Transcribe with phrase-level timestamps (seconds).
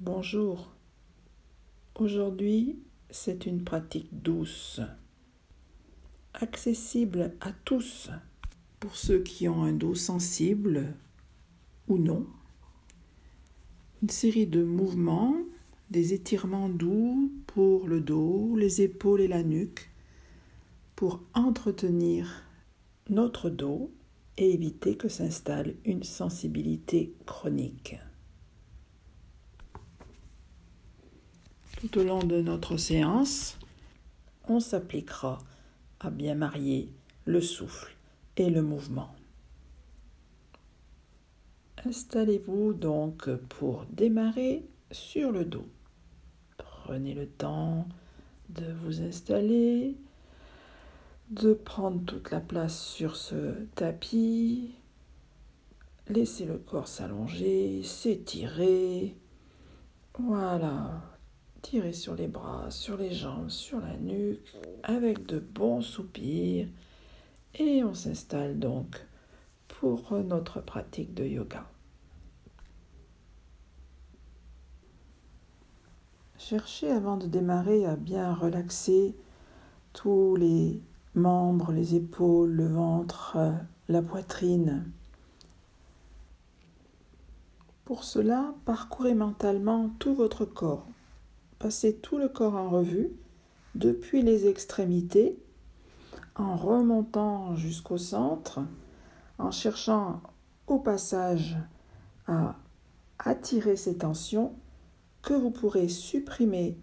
[0.00, 0.74] Bonjour.
[1.94, 2.78] Aujourd'hui,
[3.08, 4.82] c'est une pratique douce,
[6.34, 8.10] accessible à tous,
[8.78, 10.92] pour ceux qui ont un dos sensible
[11.88, 12.26] ou non.
[14.02, 15.34] Une série de mouvements,
[15.90, 19.90] des étirements doux pour le dos, les épaules et la nuque,
[20.94, 22.44] pour entretenir
[23.08, 23.90] notre dos
[24.36, 27.96] et éviter que s'installe une sensibilité chronique.
[31.80, 33.58] Tout au long de notre séance,
[34.48, 35.38] on s'appliquera
[36.00, 36.90] à bien marier
[37.26, 37.94] le souffle
[38.38, 39.14] et le mouvement.
[41.84, 45.66] Installez-vous donc pour démarrer sur le dos.
[46.56, 47.86] Prenez le temps
[48.48, 49.96] de vous installer,
[51.28, 54.70] de prendre toute la place sur ce tapis.
[56.08, 59.14] Laissez le corps s'allonger, s'étirer.
[60.18, 61.02] Voilà,
[61.68, 66.68] Tirez sur les bras, sur les jambes, sur la nuque, avec de bons soupirs.
[67.56, 69.04] Et on s'installe donc
[69.66, 71.66] pour notre pratique de yoga.
[76.38, 79.16] Cherchez avant de démarrer à bien relaxer
[79.92, 80.80] tous les
[81.16, 83.38] membres, les épaules, le ventre,
[83.88, 84.88] la poitrine.
[87.84, 90.86] Pour cela, parcourez mentalement tout votre corps.
[91.58, 93.10] Passez tout le corps en revue,
[93.74, 95.38] depuis les extrémités,
[96.34, 98.60] en remontant jusqu'au centre,
[99.38, 100.22] en cherchant
[100.66, 101.56] au passage
[102.26, 102.56] à
[103.18, 104.54] attirer ces tensions
[105.22, 106.78] que vous pourrez supprimer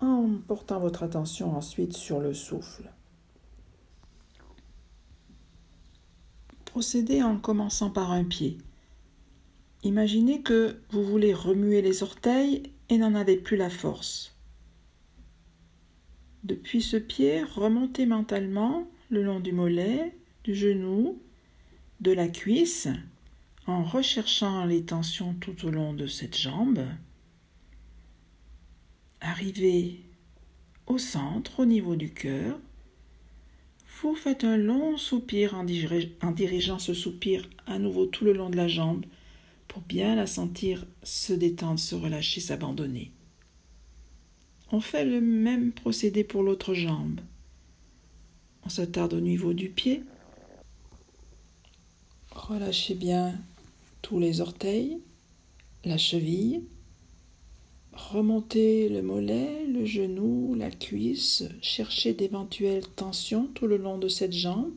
[0.00, 2.92] en portant votre attention ensuite sur le souffle.
[6.64, 8.58] Procédez en commençant par un pied.
[9.82, 14.36] Imaginez que vous voulez remuer les orteils n'en avez plus la force.
[16.44, 21.20] Depuis ce pied, remontez mentalement le long du mollet, du genou,
[22.00, 22.88] de la cuisse,
[23.66, 26.84] en recherchant les tensions tout au long de cette jambe.
[29.20, 30.00] Arrivez
[30.86, 32.58] au centre, au niveau du cœur.
[34.00, 38.56] Vous faites un long soupir en, dirigeant ce soupir à nouveau tout le long de
[38.56, 39.04] la jambe
[39.70, 43.12] pour bien la sentir se détendre, se relâcher, s'abandonner.
[44.72, 47.20] On fait le même procédé pour l'autre jambe.
[48.64, 50.02] On s'attarde au niveau du pied.
[52.32, 53.32] Relâchez bien
[54.02, 54.98] tous les orteils,
[55.84, 56.64] la cheville.
[57.92, 61.44] Remontez le mollet, le genou, la cuisse.
[61.62, 64.72] Cherchez d'éventuelles tensions tout le long de cette jambe.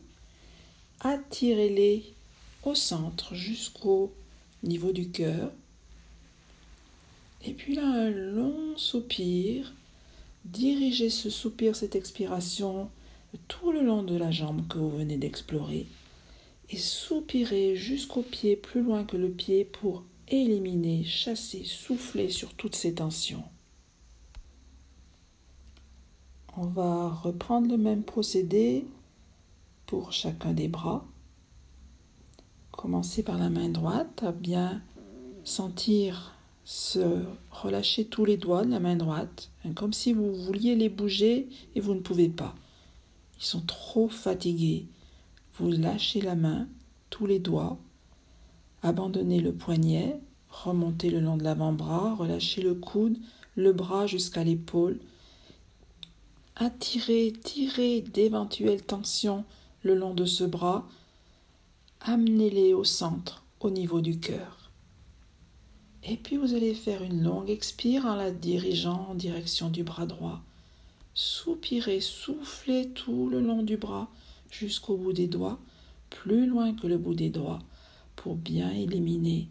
[0.99, 2.13] Attirez-les
[2.63, 4.13] au centre jusqu'au
[4.63, 5.51] niveau du cœur.
[7.45, 9.73] Et puis là, un long soupir.
[10.45, 12.89] Dirigez ce soupir, cette expiration
[13.47, 15.87] tout le long de la jambe que vous venez d'explorer.
[16.69, 22.75] Et soupirez jusqu'au pied, plus loin que le pied, pour éliminer, chasser, souffler sur toutes
[22.75, 23.43] ces tensions.
[26.55, 28.85] On va reprendre le même procédé
[29.87, 31.05] pour chacun des bras.
[32.73, 34.81] Commencez par la main droite à bien
[35.43, 36.35] sentir
[36.65, 40.89] se relâcher tous les doigts de la main droite, hein, comme si vous vouliez les
[40.89, 42.55] bouger et vous ne pouvez pas.
[43.39, 44.87] Ils sont trop fatigués.
[45.57, 46.67] Vous lâchez la main,
[47.09, 47.77] tous les doigts,
[48.81, 50.19] abandonnez le poignet,
[50.49, 53.17] remontez le long de l'avant-bras, relâchez le coude,
[53.55, 54.99] le bras jusqu'à l'épaule.
[56.55, 59.45] Attirez, tirez d'éventuelles tensions
[59.83, 60.87] le long de ce bras
[62.05, 64.71] amenez-les au centre, au niveau du cœur.
[66.03, 70.05] Et puis vous allez faire une longue expire en la dirigeant en direction du bras
[70.05, 70.41] droit.
[71.13, 74.09] Soupirez, soufflez tout le long du bras
[74.51, 75.59] jusqu'au bout des doigts,
[76.09, 77.59] plus loin que le bout des doigts,
[78.17, 79.47] pour bien éliminer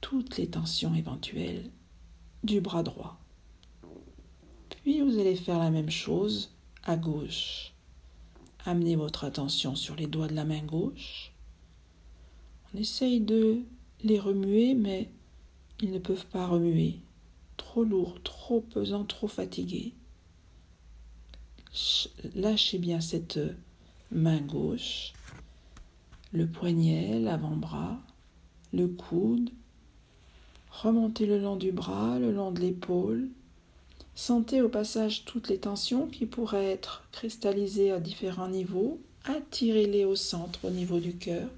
[0.00, 1.70] toutes les tensions éventuelles
[2.42, 3.18] du bras droit.
[4.70, 6.52] Puis vous allez faire la même chose
[6.84, 7.74] à gauche.
[8.64, 11.32] Amenez votre attention sur les doigts de la main gauche
[12.72, 13.60] on essaye de
[14.02, 15.08] les remuer, mais
[15.80, 16.96] ils ne peuvent pas remuer.
[17.56, 19.92] Trop lourd, trop pesant, trop fatigué.
[22.34, 23.38] Lâchez bien cette
[24.10, 25.12] main gauche,
[26.32, 27.98] le poignet, l'avant-bras,
[28.72, 29.50] le coude.
[30.70, 33.28] Remontez le long du bras, le long de l'épaule.
[34.14, 39.00] Sentez au passage toutes les tensions qui pourraient être cristallisées à différents niveaux.
[39.24, 41.48] Attirez-les au centre, au niveau du cœur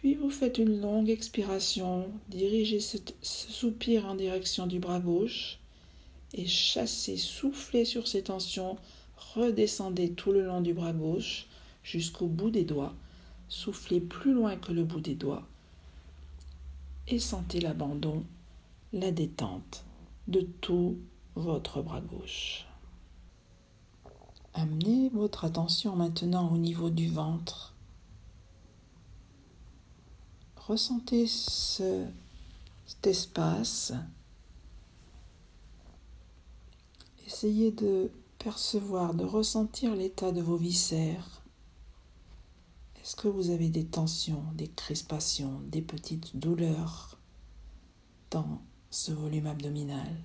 [0.00, 5.58] Puis vous faites une longue expiration, dirigez ce, soupir en direction du bras gauche
[6.32, 8.76] et chassez, soufflez sur ces tensions,
[9.34, 11.46] redescendez tout le long du bras gauche
[11.82, 12.94] jusqu'au bout des doigts,
[13.48, 15.48] soufflez plus loin que le bout des doigts
[17.08, 18.22] et sentez l'abandon,
[18.92, 19.84] la détente
[20.28, 20.96] de tout
[21.34, 22.66] votre bras gauche.
[24.54, 27.74] Amenez votre attention maintenant au niveau du ventre.
[30.68, 32.04] Ressentez ce,
[32.86, 33.94] cet espace.
[37.26, 41.42] Essayez de percevoir, de ressentir l'état de vos viscères.
[43.00, 47.16] Est-ce que vous avez des tensions, des crispations, des petites douleurs
[48.30, 48.60] dans
[48.90, 50.20] ce volume abdominal?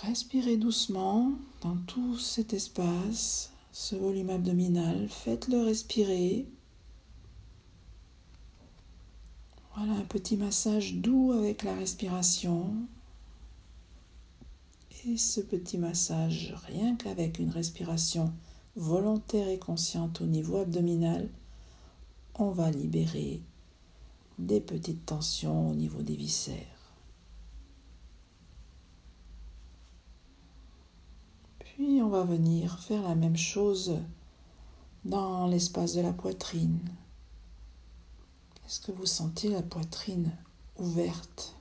[0.00, 5.08] Respirez doucement dans tout cet espace, ce volume abdominal.
[5.08, 6.48] Faites-le respirer.
[9.76, 12.74] Voilà un petit massage doux avec la respiration.
[15.06, 18.32] Et ce petit massage, rien qu'avec une respiration
[18.74, 21.28] volontaire et consciente au niveau abdominal,
[22.34, 23.40] on va libérer
[24.40, 26.77] des petites tensions au niveau des viscères.
[31.78, 33.98] Puis on va venir faire la même chose
[35.04, 36.80] dans l'espace de la poitrine.
[38.66, 40.32] Est-ce que vous sentez la poitrine
[40.76, 41.54] ouverte,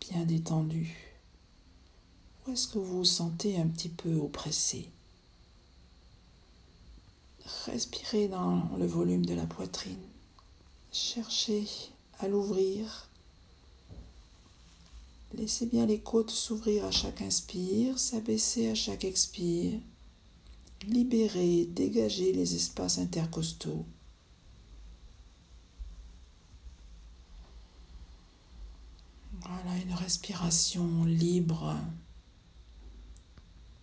[0.00, 0.96] bien détendue?
[2.46, 4.88] Ou est-ce que vous vous sentez un petit peu oppressé?
[7.66, 10.06] Respirez dans le volume de la poitrine.
[10.92, 11.66] Cherchez
[12.20, 13.08] à l'ouvrir
[15.36, 19.80] Laissez bien les côtes s'ouvrir à chaque inspire, s'abaisser à chaque expire.
[20.86, 23.84] Libérez, dégagez les espaces intercostaux.
[29.40, 31.76] Voilà une respiration libre.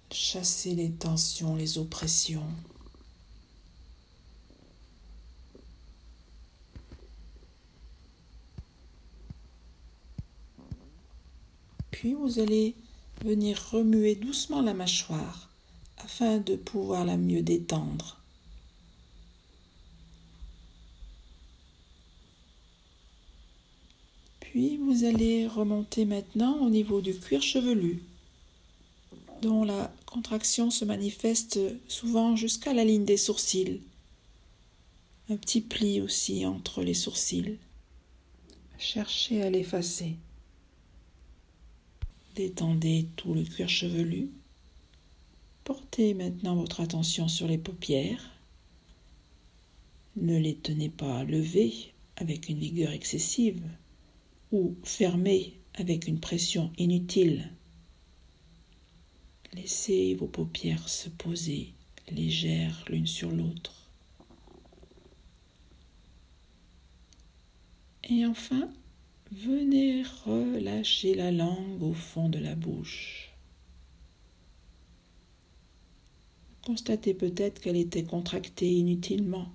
[0.09, 2.47] Chassez les tensions, les oppressions.
[11.91, 12.75] Puis vous allez
[13.23, 15.49] venir remuer doucement la mâchoire
[15.97, 18.21] afin de pouvoir la mieux détendre.
[24.39, 28.03] Puis vous allez remonter maintenant au niveau du cuir chevelu,
[29.41, 33.81] dont la contraction se manifeste souvent jusqu'à la ligne des sourcils.
[35.29, 37.57] Un petit pli aussi entre les sourcils.
[38.77, 40.17] Cherchez à l'effacer.
[42.35, 44.29] Détendez tout le cuir chevelu.
[45.65, 48.31] Portez maintenant votre attention sur les paupières.
[50.15, 53.61] Ne les tenez pas levées avec une vigueur excessive
[54.51, 57.51] ou fermées avec une pression inutile.
[59.53, 61.73] Laissez vos paupières se poser
[62.09, 63.89] légères l'une sur l'autre.
[68.09, 68.69] Et enfin,
[69.31, 73.31] Venez relâcher la langue au fond de la bouche.
[76.65, 79.49] Constatez peut-être qu'elle était contractée inutilement.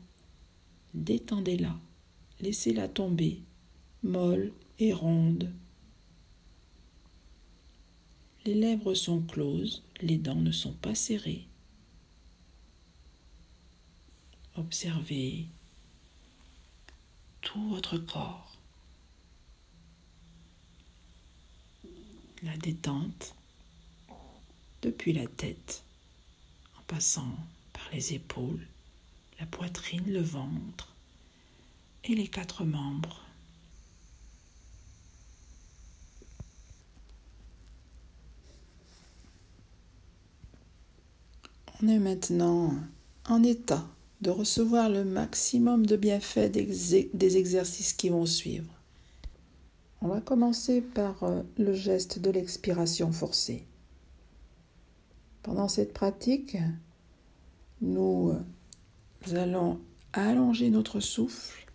[0.95, 1.79] Détendez-la,
[2.41, 3.43] laissez-la tomber,
[4.03, 5.53] molle et ronde.
[8.47, 11.47] Les lèvres sont closes, les dents ne sont pas serrées.
[14.57, 15.45] Observez
[17.43, 18.46] tout votre corps.
[22.47, 23.35] La détente
[24.83, 25.83] depuis la tête,
[26.79, 27.37] en passant
[27.73, 28.67] par les épaules,
[29.41, 30.95] la poitrine, le ventre
[32.05, 33.21] et les quatre membres.
[41.83, 42.75] On est maintenant
[43.27, 43.87] en état
[44.23, 48.76] de recevoir le maximum de bienfaits des exercices qui vont suivre.
[50.03, 53.67] On va commencer par euh, le geste de l'expiration forcée.
[55.43, 56.57] Pendant cette pratique,
[57.81, 59.81] nous euh, allons
[60.13, 61.67] allonger notre souffle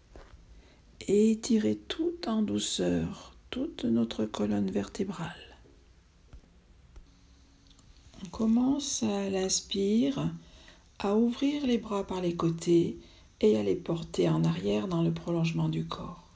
[1.07, 5.57] et étirer tout en douceur toute notre colonne vertébrale.
[8.23, 10.31] On commence à l'inspire,
[10.99, 12.99] à ouvrir les bras par les côtés
[13.41, 16.30] et à les porter en arrière dans le prolongement du corps.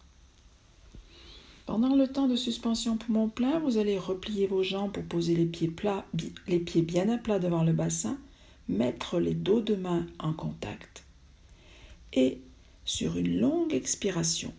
[1.65, 5.45] Pendant le temps de suspension poumon plein, vous allez replier vos jambes pour poser les
[5.45, 8.19] pieds, bien à plat devant le bassin,
[8.69, 11.03] mettre les dos de main en contact.
[12.13, 12.39] Et
[12.85, 14.53] sur une longue expiration,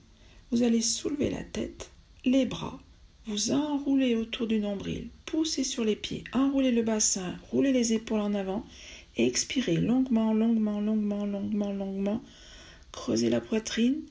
[0.50, 1.90] vous allez soulever la tête,
[2.24, 2.78] les bras,
[3.26, 8.20] vous enroulez autour du nombril, poussez sur les pieds, enroulez le bassin, roulez les épaules
[8.20, 8.64] en avant
[9.16, 12.22] et expirez longuement, longuement, longuement, longuement, longuement.
[12.92, 14.02] Creusez la poitrine,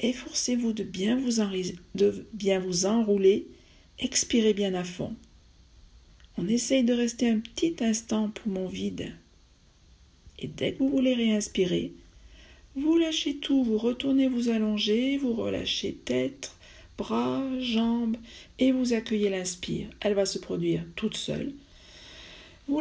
[0.00, 1.40] efforcez-vous de bien vous,
[2.86, 3.46] enrouler,
[3.98, 5.14] expirez bien à fond.
[6.36, 9.12] On essaye de rester un petit instant poumon vide.
[10.38, 11.92] Et dès que vous voulez réinspirer,
[12.76, 16.52] vous lâchez tout, vous retournez vous allonger, vous relâchez tête,
[16.98, 18.16] bras, jambes
[18.58, 19.86] et vous accueillez l'inspire.
[20.00, 21.52] Elle va se produire toute seule.
[22.66, 22.80] Vous,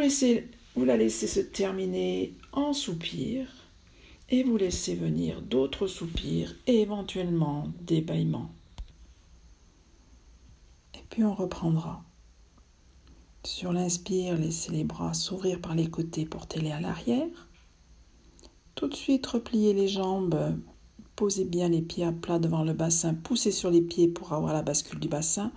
[0.76, 3.46] vous la laissez se terminer en soupir
[4.30, 8.50] et vous laissez venir d'autres soupirs et éventuellement des bâillements.
[10.96, 12.04] Et puis on reprendra.
[13.46, 17.50] Sur l'inspire, laissez les bras s'ouvrir par les côtés, portez-les à l'arrière.
[18.76, 20.58] Tout de suite, repliez les jambes,
[21.16, 24.54] posez bien les pieds à plat devant le bassin, poussez sur les pieds pour avoir
[24.54, 25.52] la bascule du bassin.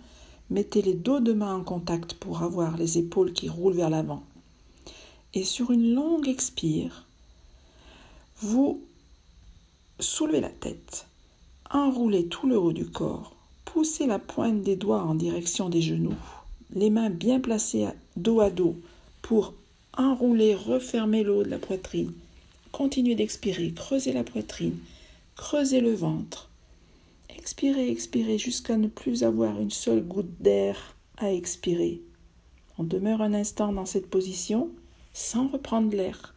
[0.50, 4.24] Mettez les dos de main en contact pour avoir les épaules qui roulent vers l'avant.
[5.34, 7.05] Et sur une longue expire,
[8.40, 8.82] vous
[10.00, 11.06] soulevez la tête,
[11.70, 16.14] enroulez tout le haut du corps, poussez la pointe des doigts en direction des genoux
[16.74, 18.76] les mains bien placées dos à dos
[19.22, 19.54] pour
[19.96, 22.12] enrouler, refermer le haut de la poitrine.
[22.72, 24.78] Continuez d'expirer, creusez la poitrine,
[25.36, 26.50] creusez le ventre.
[27.30, 32.02] Expirez, expirez jusqu'à ne plus avoir une seule goutte d'air à expirer.
[32.78, 34.68] On demeure un instant dans cette position
[35.14, 36.34] sans reprendre l'air.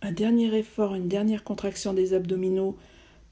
[0.00, 2.76] Un dernier effort, une dernière contraction des abdominaux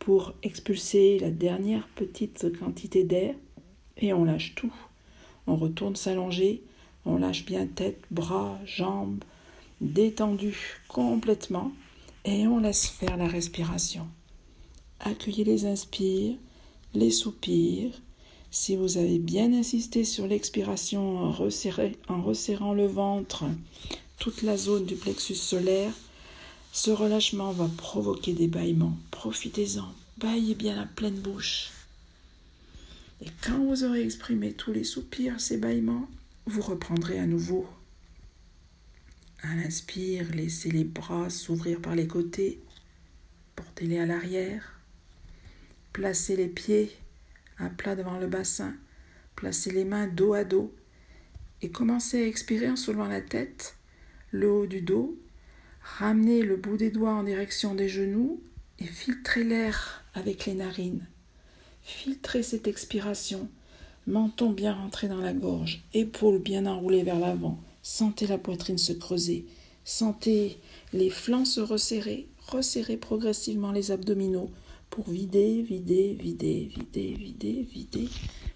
[0.01, 3.35] pour expulser la dernière petite quantité d'air
[3.99, 4.75] et on lâche tout.
[5.47, 6.63] On retourne s'allonger,
[7.05, 9.23] on lâche bien tête, bras, jambes,
[9.81, 11.71] détendus complètement
[12.25, 14.09] et on laisse faire la respiration.
[15.01, 16.35] Accueillez les inspires,
[16.95, 17.93] les soupirs.
[18.51, 21.35] Si vous avez bien insisté sur l'expiration en,
[22.09, 23.45] en resserrant le ventre,
[24.19, 25.93] toute la zone du plexus solaire,
[26.77, 28.99] ce relâchement va provoquer des bâillements.
[29.11, 31.71] Profitez-en, baillez bien la pleine bouche.
[33.23, 36.07] Et quand vous aurez exprimé tous les soupirs, ces bâillements,
[36.45, 37.67] vous reprendrez à nouveau.
[39.41, 42.61] À l'inspire, laissez les bras s'ouvrir par les côtés,
[43.57, 44.79] portez-les à l'arrière,
[45.95, 46.95] placez les pieds
[47.57, 48.75] à plat devant le bassin,
[49.35, 50.75] placez les mains dos à dos
[51.63, 53.77] et commencez à expirer en soulevant la tête,
[54.31, 55.19] le haut du dos,
[55.99, 58.41] ramenez le bout des doigts en direction des genoux
[58.79, 61.07] et filtrez l'air avec les narines.
[61.83, 63.49] Filtrez cette expiration.
[64.07, 67.59] Menton bien rentré dans la gorge, épaules bien enroulées vers l'avant.
[67.83, 69.47] Sentez la poitrine se creuser.
[69.85, 70.59] Sentez
[70.93, 72.29] les flancs se resserrer.
[72.49, 74.51] Resserrez progressivement les abdominaux
[74.91, 78.09] pour vider, vider, vider, vider, vider, vider.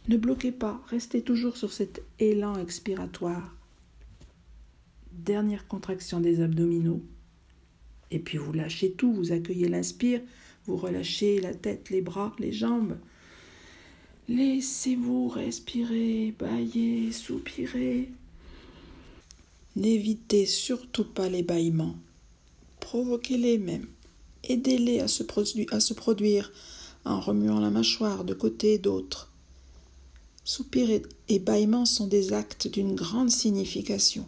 [0.08, 3.54] Ne bloquez pas, restez toujours sur cet élan expiratoire.
[5.12, 7.02] Dernière contraction des abdominaux.
[8.10, 10.20] Et puis vous lâchez tout, vous accueillez l'inspire,
[10.66, 12.96] vous relâchez la tête, les bras, les jambes.
[14.28, 18.10] Laissez-vous respirer, bailler, soupirer.
[19.76, 21.96] N'évitez surtout pas les bâillements.
[22.80, 23.86] Provoquez-les même.
[24.44, 26.52] Aidez-les à, se produire
[27.04, 29.32] en remuant la mâchoire de côté et d'autre.
[30.44, 30.88] Soupir
[31.28, 34.26] et bâillements sont des actes d'une grande signification.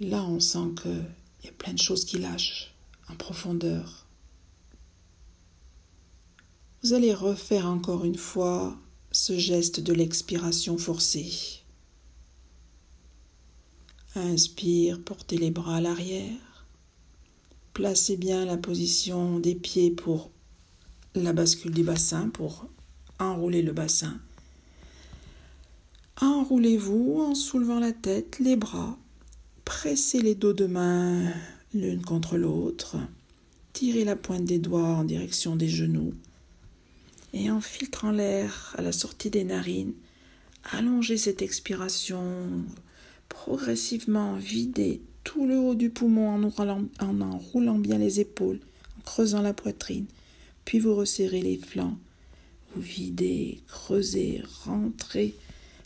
[0.00, 0.74] Là, on sent
[1.38, 2.74] qu'il y a plein de choses qui lâchent
[3.08, 4.06] en profondeur.
[6.82, 8.76] Vous allez refaire encore une fois
[9.10, 11.62] ce geste de l'expiration forcée.
[14.14, 16.66] Inspire, portez les bras à l'arrière.
[17.74, 20.30] Placez bien la position des pieds pour
[21.14, 22.66] la bascule du bassin, pour
[23.18, 24.18] enrouler le bassin.
[26.20, 28.98] Enroulez-vous en soulevant la tête, les bras.
[29.68, 31.30] Pressez les dos de main
[31.74, 32.96] l'une contre l'autre.
[33.74, 36.14] Tirez la pointe des doigts en direction des genoux
[37.34, 39.92] et en filtrant l'air à la sortie des narines,
[40.72, 42.24] allongez cette expiration
[43.28, 48.60] progressivement, videz tout le haut du poumon en enroulant, en enroulant bien les épaules,
[48.98, 50.06] en creusant la poitrine,
[50.64, 51.98] puis vous resserrez les flancs,
[52.74, 55.34] vous videz, creusez, rentrez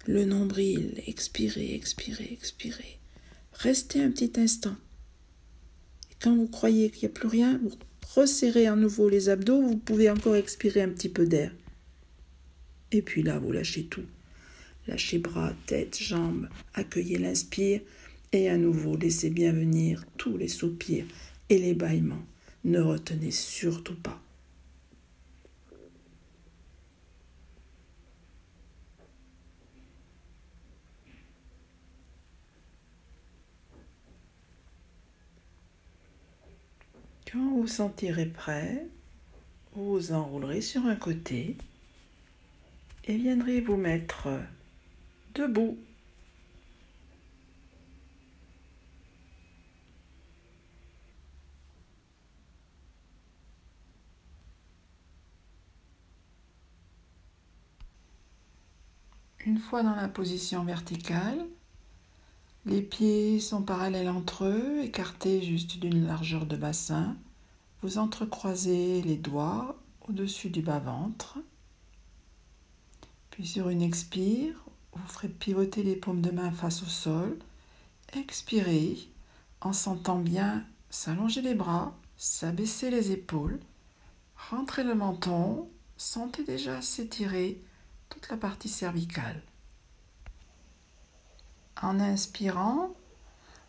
[0.06, 3.01] le nombril, expirez, expirez, expirez.
[3.62, 4.74] Restez un petit instant.
[6.10, 7.70] Et quand vous croyez qu'il n'y a plus rien, vous
[8.12, 11.52] resserrez à nouveau les abdos, vous pouvez encore expirer un petit peu d'air.
[12.90, 14.02] Et puis là, vous lâchez tout.
[14.88, 17.82] Lâchez bras, tête, jambes, accueillez l'inspire
[18.32, 21.06] Et à nouveau, laissez bien venir tous les soupirs
[21.48, 22.26] et les bâillements.
[22.64, 24.21] Ne retenez surtout pas.
[37.32, 38.86] Quand vous sentirez prêt,
[39.74, 41.56] vous enroulerez sur un côté
[43.04, 44.28] et viendrez vous mettre
[45.34, 45.78] debout.
[59.46, 61.46] Une fois dans la position verticale,
[62.64, 67.16] les pieds sont parallèles entre eux, écartés juste d'une largeur de bassin.
[67.82, 69.76] Vous entrecroisez les doigts
[70.08, 71.38] au-dessus du bas-ventre.
[73.30, 74.54] Puis sur une expire,
[74.92, 77.36] vous ferez pivoter les paumes de main face au sol.
[78.12, 79.08] Expirez
[79.60, 83.58] en sentant bien s'allonger les bras, s'abaisser les épaules,
[84.50, 87.60] rentrez le menton, sentez déjà s'étirer
[88.08, 89.42] toute la partie cervicale.
[91.80, 92.94] En inspirant,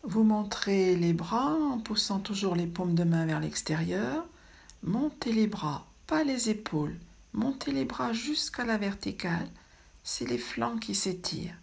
[0.02, 4.26] vous montrez les bras en poussant toujours les paumes de main vers l'extérieur.
[4.82, 6.98] Montez les bras, pas les épaules.
[7.32, 9.48] Montez les bras jusqu'à la verticale.
[10.02, 11.56] C'est les flancs qui s'étirent.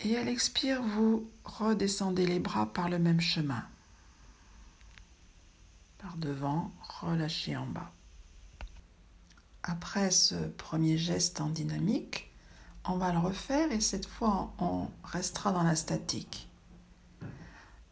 [0.00, 3.64] Et à l'expire, vous redescendez les bras par le même chemin.
[5.98, 7.92] Par devant, relâchez en bas.
[9.62, 12.30] Après ce premier geste en dynamique,
[12.86, 16.48] on va le refaire et cette fois on restera dans la statique.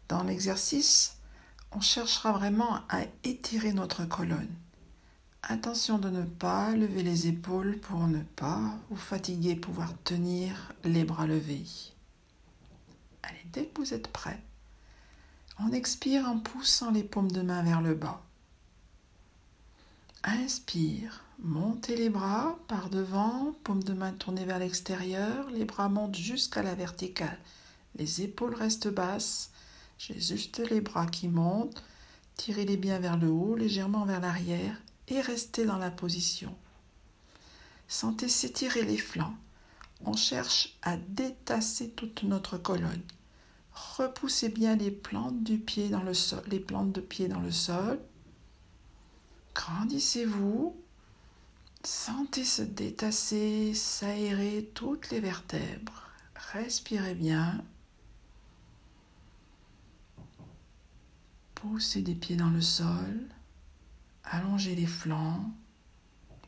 [0.09, 1.17] Dans l'exercice,
[1.73, 4.55] on cherchera vraiment à étirer notre colonne.
[5.43, 11.05] Attention de ne pas lever les épaules pour ne pas vous fatiguer, pouvoir tenir les
[11.05, 11.65] bras levés.
[13.23, 14.41] Allez, dès que vous êtes prêt,
[15.59, 18.23] on expire en poussant les paumes de main vers le bas.
[20.25, 26.17] Inspire, montez les bras par devant, paume de main tournée vers l'extérieur, les bras montent
[26.17, 27.39] jusqu'à la verticale.
[27.97, 29.51] Les épaules restent basses,
[29.99, 31.83] j'ai juste les bras qui montent,
[32.37, 36.55] tirez-les bien vers le haut, légèrement vers l'arrière et restez dans la position.
[37.89, 39.37] Sentez s'étirer les flancs.
[40.05, 43.03] On cherche à détasser toute notre colonne.
[43.75, 47.53] Repoussez bien les plantes du pied dans le sol, les plantes de pied dans le
[47.53, 48.01] sol.
[49.55, 50.75] Grandissez-vous.
[51.85, 56.11] Sentez se détasser, s'aérer toutes les vertèbres.
[56.53, 57.65] Respirez bien.
[61.55, 63.27] Poussez des pieds dans le sol.
[64.25, 65.53] Allongez les flancs.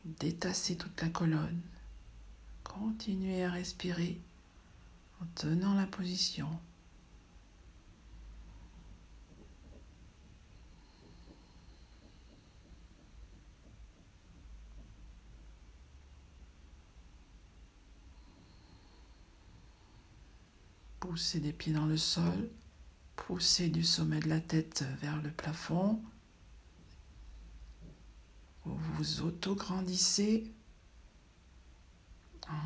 [0.05, 1.61] Détassez toute la colonne.
[2.63, 4.21] Continuez à respirer
[5.21, 6.47] en tenant la position.
[21.07, 22.49] Poussez des pieds dans le sol,
[23.15, 26.01] poussez du sommet de la tête vers le plafond.
[28.63, 30.51] Vous vous auto-grandissez.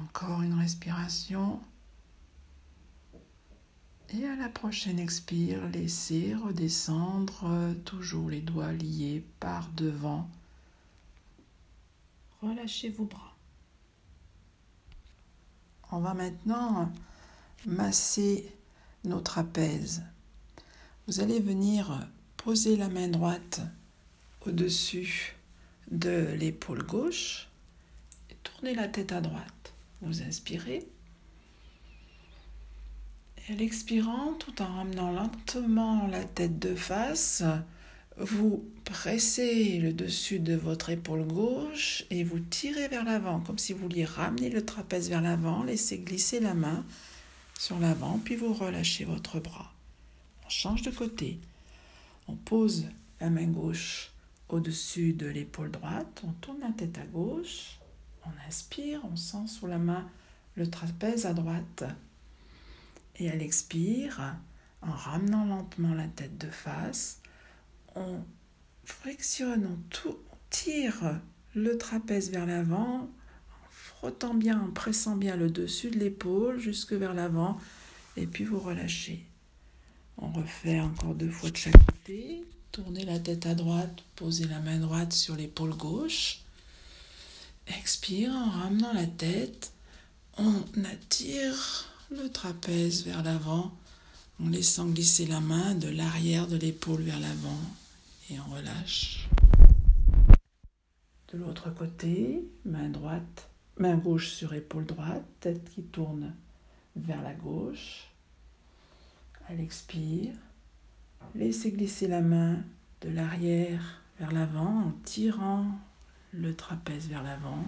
[0.02, 1.60] Encore une respiration.
[4.14, 10.30] Et à la prochaine expire, laissez redescendre toujours les doigts liés par devant.
[12.42, 13.36] Relâchez vos bras.
[15.92, 16.90] On va maintenant
[17.66, 18.46] masser
[19.04, 20.04] nos trapèzes.
[21.08, 23.62] Vous allez venir poser la main droite
[24.46, 25.36] au-dessus
[25.92, 27.50] de l'épaule gauche
[28.30, 29.74] et tourner la tête à droite.
[30.02, 30.88] Vous inspirez.
[33.38, 37.44] Et à l'expirant, tout en ramenant lentement la tête de face,
[38.18, 43.74] vous pressez le dessus de votre épaule gauche et vous tirez vers l'avant, comme si
[43.74, 46.86] vous vouliez ramener le trapèze vers l'avant, laissez glisser la main
[47.60, 49.74] sur l'avant, puis vous relâchez votre bras.
[50.46, 51.42] On change de côté.
[52.30, 52.86] On pose
[53.20, 54.14] la main gauche
[54.48, 57.78] au-dessus de l'épaule droite, on tourne la tête à gauche,
[58.26, 60.10] on inspire, on sent sous la main
[60.56, 61.84] le trapèze à droite.
[63.18, 64.38] Et à l'expire,
[64.82, 67.20] en ramenant lentement la tête de face,
[67.94, 68.22] on
[68.86, 69.68] frictionne,
[70.06, 70.16] on,
[70.50, 71.20] tire
[71.56, 73.10] le trapèze vers l'avant,
[74.00, 77.60] frottant bien, en pressant bien le dessus de l'épaule jusque vers l'avant,
[78.16, 79.26] et puis vous relâchez.
[80.18, 82.46] On refait encore deux fois de chaque côté.
[82.72, 86.40] Tournez la tête à droite, posez la main droite sur l'épaule gauche.
[87.68, 89.74] Expire en ramenant la tête.
[90.38, 93.78] On attire le trapèze vers l'avant
[94.42, 97.60] en laissant glisser la main de l'arrière de l'épaule vers l'avant
[98.32, 99.28] et on relâche.
[101.34, 103.49] De l'autre côté, main droite,
[103.80, 106.36] main gauche sur épaule droite, tête qui tourne
[106.96, 108.10] vers la gauche.
[109.48, 110.36] Elle expire.
[111.34, 112.58] Laissez glisser la main
[113.02, 115.66] de l'arrière vers l'avant en tirant
[116.34, 117.64] le trapèze vers l'avant.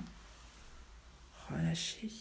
[1.50, 2.12] Relâchez.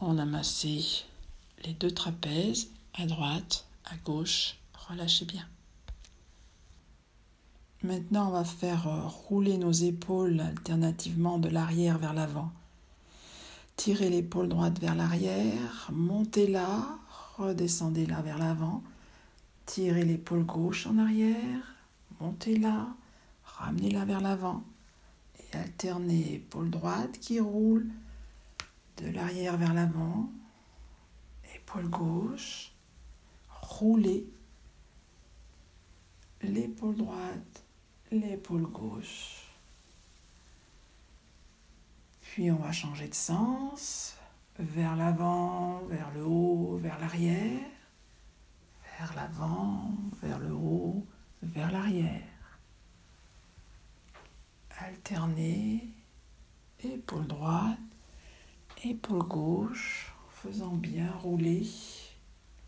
[0.00, 1.04] On amassez
[1.64, 4.56] les deux trapèzes à droite, à gauche.
[4.88, 5.46] Relâchez bien.
[7.84, 12.52] Maintenant, on va faire euh, rouler nos épaules alternativement de l'arrière vers l'avant.
[13.74, 16.86] Tirez l'épaule droite vers l'arrière, montez-la,
[17.38, 18.84] redescendez-la vers l'avant.
[19.66, 21.74] Tirez l'épaule gauche en arrière,
[22.20, 22.86] montez-la,
[23.44, 24.62] ramenez-la vers l'avant.
[25.40, 27.88] Et alternez épaule droite qui roule
[28.98, 30.30] de l'arrière vers l'avant,
[31.56, 32.70] épaule gauche,
[33.60, 34.24] roulez
[36.42, 37.61] l'épaule droite,
[38.18, 39.42] l'épaule gauche.
[42.20, 44.16] Puis on va changer de sens,
[44.58, 47.60] vers l'avant, vers le haut, vers l'arrière,
[48.98, 49.90] vers l'avant,
[50.22, 51.06] vers le haut,
[51.42, 52.22] vers l'arrière.
[54.78, 55.88] Alterner,
[56.82, 57.78] épaule droite,
[58.84, 61.66] épaule gauche, faisant bien rouler,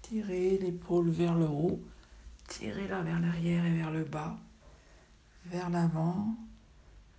[0.03, 1.83] tirer l'épaule vers le haut,
[2.49, 4.39] tirez-la vers l'arrière et vers le bas,
[5.47, 6.35] vers l'avant,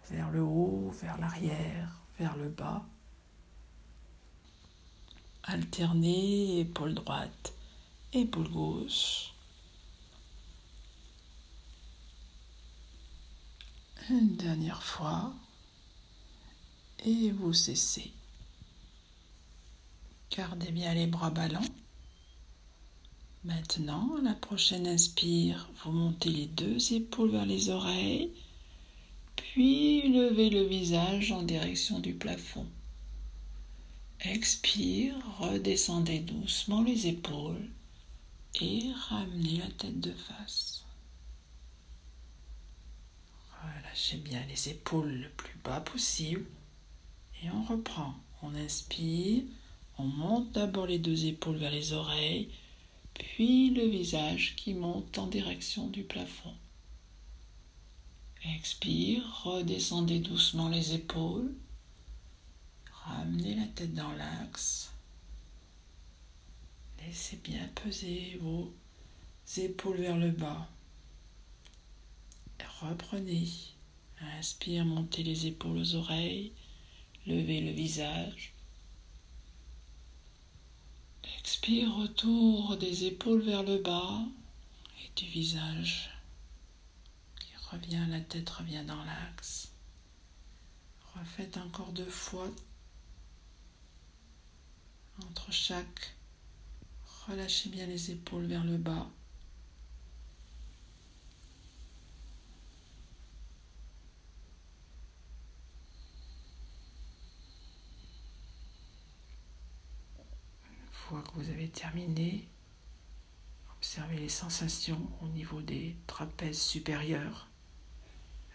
[0.09, 2.85] vers le haut, vers l'arrière, vers le bas.
[5.43, 7.53] Alternez épaule droite,
[8.13, 9.33] épaule gauche.
[14.09, 15.33] Une dernière fois.
[17.03, 18.11] Et vous cessez.
[20.35, 21.61] Gardez bien les bras ballants.
[23.45, 28.31] Maintenant, la prochaine inspire, vous montez les deux épaules vers les oreilles,
[29.35, 32.65] puis levez le visage en direction du plafond.
[34.21, 37.69] Expire, redescendez doucement les épaules
[38.61, 40.83] et ramenez la tête de face.
[43.61, 46.47] Relâchez bien les épaules le plus bas possible
[47.43, 48.15] et on reprend.
[48.41, 49.43] On inspire,
[49.99, 52.49] on monte d'abord les deux épaules vers les oreilles,
[53.15, 56.53] puis le visage qui monte en direction du plafond.
[58.55, 61.55] Expire, redescendez doucement les épaules,
[63.05, 64.91] ramenez la tête dans l'axe,
[66.99, 68.71] laissez bien peser vos
[69.57, 70.69] épaules vers le bas.
[72.81, 73.47] Reprenez,
[74.37, 76.51] inspire, montez les épaules aux oreilles,
[77.25, 78.53] levez le visage,
[81.45, 84.19] Expire retour des épaules vers le bas
[84.99, 86.09] et du visage
[87.39, 89.71] qui revient, la tête revient dans l'axe.
[91.13, 92.49] Refaites encore deux fois
[95.21, 96.15] entre chaque.
[97.27, 99.07] Relâchez bien les épaules vers le bas.
[111.35, 112.47] Vous avez terminé,
[113.77, 117.49] observez les sensations au niveau des trapèzes supérieurs,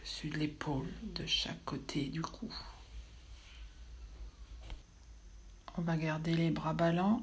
[0.00, 2.50] dessus de l'épaule, de chaque côté du cou.
[5.76, 7.22] On va garder les bras ballants.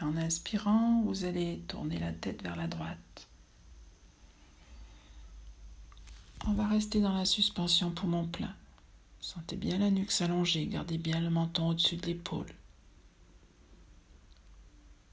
[0.00, 3.26] En inspirant, vous allez tourner la tête vers la droite.
[6.46, 8.54] On va rester dans la suspension poumon plein.
[9.20, 12.46] Sentez bien la nuque s'allonger, gardez bien le menton au-dessus de l'épaule.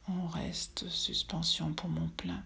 [0.10, 2.44] On reste suspension poumon plein.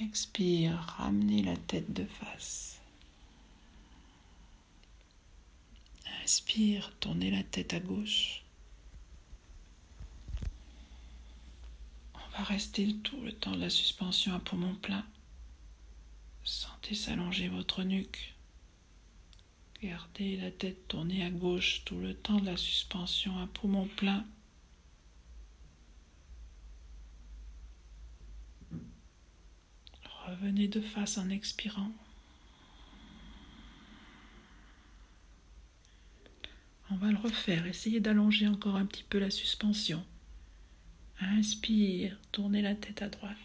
[0.00, 2.80] Expire, ramenez la tête de face.
[6.24, 8.42] Inspire, tournez la tête à gauche.
[12.14, 15.04] On va rester tout le temps de la suspension à poumon plein.
[16.42, 18.33] Sentez s'allonger votre nuque.
[19.84, 24.24] Gardez la tête tournée à gauche tout le temps de la suspension à poumon plein.
[30.26, 31.92] Revenez de face en expirant.
[36.90, 37.66] On va le refaire.
[37.66, 40.02] Essayez d'allonger encore un petit peu la suspension.
[41.20, 43.36] Inspire, tournez la tête à droite.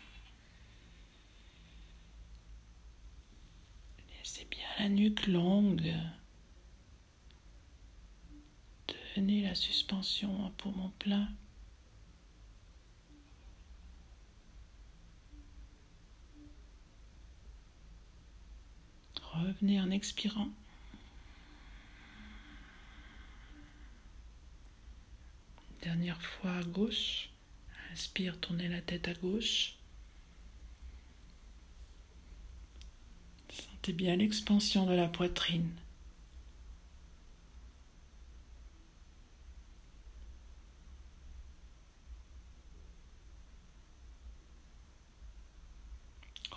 [4.18, 5.94] Laissez bien la nuque longue.
[9.22, 11.28] La suspension à poumon plein.
[19.34, 20.48] Revenez en expirant.
[25.82, 27.30] Dernière fois à gauche.
[27.92, 29.76] Inspire, tournez la tête à gauche.
[33.52, 35.74] Sentez bien l'expansion de la poitrine.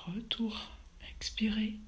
[0.06, 0.58] Retour,
[1.12, 1.78] expirez.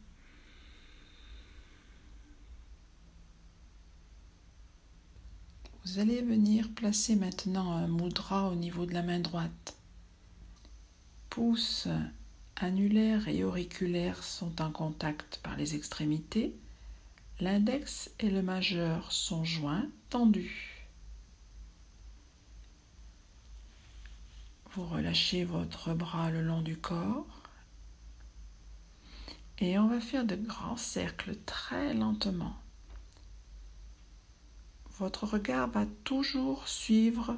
[5.85, 9.77] Vous allez venir placer maintenant un mudra au niveau de la main droite.
[11.29, 11.89] Pouces
[12.55, 16.55] annulaires et auriculaires sont en contact par les extrémités.
[17.41, 20.87] L'index et le majeur sont joints, tendus.
[24.71, 27.34] Vous relâchez votre bras le long du corps.
[29.59, 32.57] Et on va faire de grands cercles très lentement
[34.99, 37.37] votre regard va toujours suivre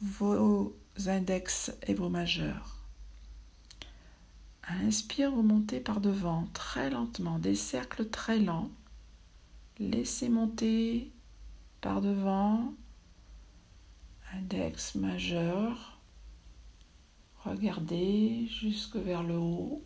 [0.00, 2.76] vos index et vos majeurs.
[4.68, 8.70] Inspire, vous montez par devant très lentement, des cercles très lents.
[9.78, 11.10] Laissez monter
[11.80, 12.74] par devant,
[14.34, 15.98] index majeur.
[17.44, 19.82] Regardez jusque vers le haut,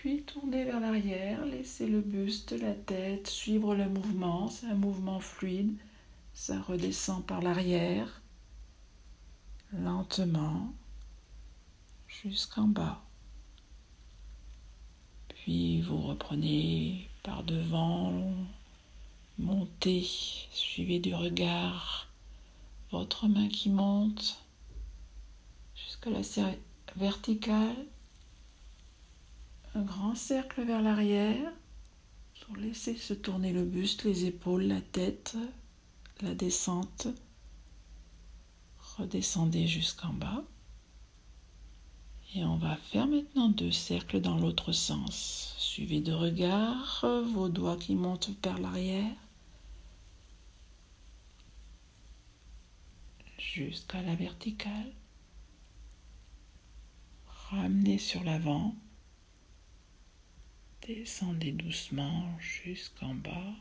[0.00, 5.20] puis tournez vers l'arrière, laissez le buste, la tête suivre le mouvement, c'est un mouvement
[5.20, 5.76] fluide
[6.36, 8.20] ça redescend par l'arrière,
[9.72, 10.70] lentement,
[12.06, 13.02] jusqu'en bas.
[15.28, 18.12] Puis vous reprenez par devant,
[19.38, 20.06] montez,
[20.52, 22.06] suivez du regard
[22.90, 24.38] votre main qui monte
[25.74, 26.20] jusqu'à la
[26.96, 27.86] verticale,
[29.76, 31.52] un grand cercle vers l'arrière,
[32.40, 35.36] pour laisser se tourner le buste, les épaules, la tête,
[36.22, 37.08] la descente.
[38.96, 40.44] Redescendez jusqu'en bas.
[42.34, 45.54] Et on va faire maintenant deux cercles dans l'autre sens.
[45.58, 49.14] Suivez de regard vos doigts qui montent vers l'arrière.
[53.38, 54.92] Jusqu'à la verticale.
[57.50, 58.74] Ramenez sur l'avant.
[60.86, 63.54] Descendez doucement jusqu'en bas.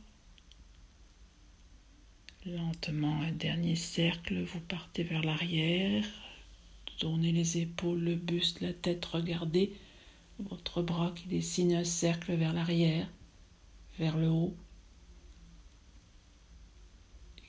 [2.45, 6.05] Lentement, un dernier cercle, vous partez vers l'arrière,
[6.99, 9.73] tournez les épaules, le buste, la tête, regardez
[10.37, 13.09] votre bras qui dessine un cercle vers l'arrière,
[13.97, 14.55] vers le haut,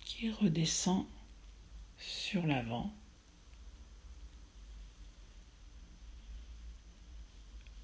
[0.07, 1.05] qui redescend
[1.99, 2.95] sur l'avant.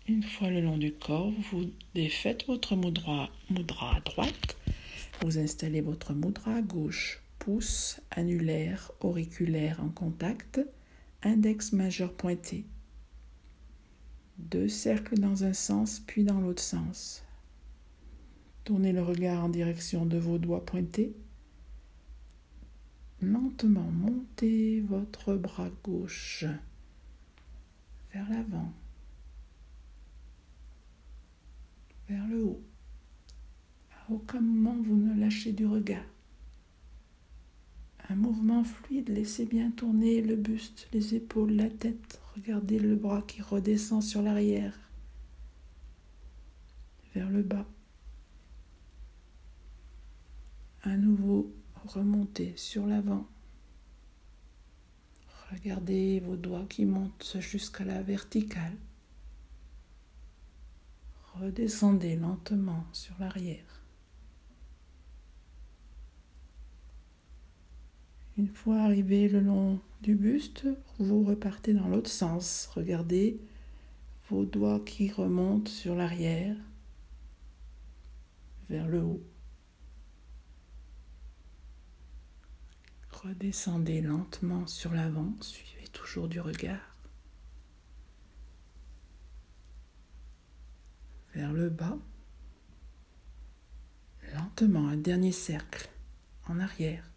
[0.08, 4.56] Une fois le long du corps, vous défaites votre mudra, mudra à droite
[5.22, 10.60] vous installez votre mudra à gauche, pouce annulaire, auriculaire en contact,
[11.22, 12.64] index majeur pointé.
[14.38, 17.22] Deux cercles dans un sens puis dans l'autre sens.
[18.64, 21.14] Tournez le regard en direction de vos doigts pointés.
[23.20, 26.44] Lentement montez votre bras gauche
[28.12, 28.72] vers l'avant,
[32.12, 32.62] vers le haut
[34.12, 36.05] aucun moment vous ne lâchez du regard.
[38.09, 42.20] Un mouvement fluide, laissez bien tourner le buste, les épaules, la tête.
[42.35, 44.79] Regardez le bras qui redescend sur l'arrière,
[47.14, 47.66] vers le bas.
[50.83, 51.55] À nouveau,
[51.87, 53.27] remontez sur l'avant.
[55.53, 58.77] Regardez vos doigts qui montent jusqu'à la verticale.
[61.40, 63.83] Redescendez lentement sur l'arrière.
[68.37, 70.66] Une fois arrivé le long du buste,
[70.99, 72.68] vous repartez dans l'autre sens.
[72.75, 73.40] Regardez
[74.31, 76.57] vos doigts qui remontent sur l'arrière,
[78.68, 79.23] vers le haut.
[83.11, 86.91] Redescendez lentement sur l'avant, suivez toujours du regard.
[91.35, 91.99] vers le bas.
[94.35, 95.88] Lentement, un dernier cercle
[96.49, 97.11] en arrière.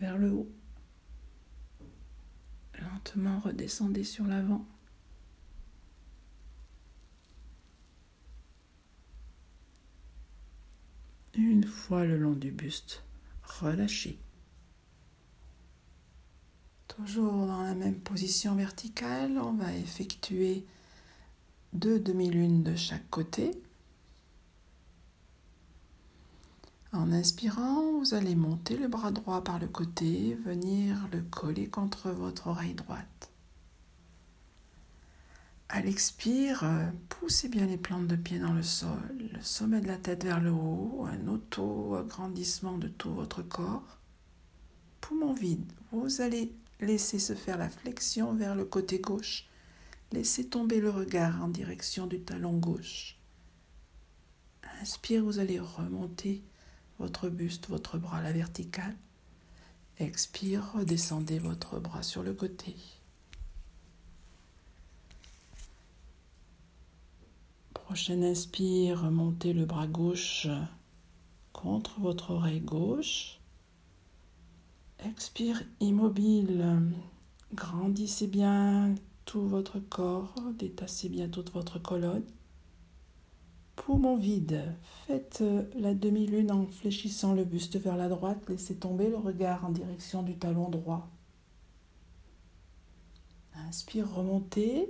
[0.00, 0.52] Vers le haut.
[2.78, 4.66] Lentement, redescendez sur l'avant.
[11.34, 13.04] Une fois le long du buste,
[13.42, 14.18] relâchez.
[16.96, 20.64] Toujours dans la même position verticale, on va effectuer
[21.74, 23.50] deux demi-lunes de chaque côté.
[26.92, 32.10] En inspirant, vous allez monter le bras droit par le côté, venir le coller contre
[32.10, 33.30] votre oreille droite.
[35.68, 36.64] À l'expire,
[37.10, 39.02] poussez bien les plantes de pied dans le sol,
[39.34, 43.98] le sommet de la tête vers le haut, un auto-agrandissement de tout votre corps.
[45.02, 49.46] Poumon vide, vous allez laisser se faire la flexion vers le côté gauche.
[50.12, 53.18] Laissez tomber le regard en direction du talon gauche.
[54.80, 56.42] Inspire, vous allez remonter
[56.98, 58.96] votre buste, votre bras à la verticale.
[59.98, 62.76] Expire, redescendez votre bras sur le côté.
[67.72, 70.48] Prochaine inspire, montez le bras gauche
[71.52, 73.40] contre votre oreille gauche.
[75.04, 76.92] Expire immobile.
[77.54, 82.24] Grandissez bien tout votre corps, détassez bien toute votre colonne.
[83.76, 84.74] Poumon vide,
[85.06, 85.44] faites
[85.78, 90.22] la demi-lune en fléchissant le buste vers la droite, laissez tomber le regard en direction
[90.22, 91.08] du talon droit.
[93.54, 94.88] Inspire, remontez.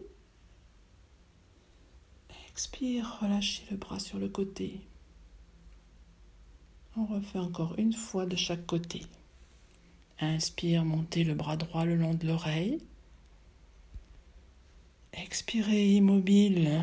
[2.50, 4.80] Expire, relâchez le bras sur le côté.
[6.96, 9.02] On refait encore une fois de chaque côté.
[10.20, 12.78] Inspire, montez le bras droit le long de l'oreille.
[15.12, 16.82] Expirez immobile.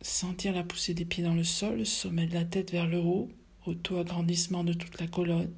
[0.00, 3.30] Sentir la poussée des pieds dans le sol, sommet de la tête vers le haut,
[3.66, 5.52] auto-agrandissement de toute la colonne.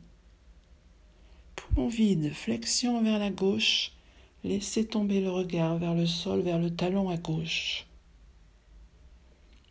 [1.56, 3.92] Poumon vide, flexion vers la gauche.
[4.44, 7.86] Laissez tomber le regard vers le sol, vers le talon à gauche.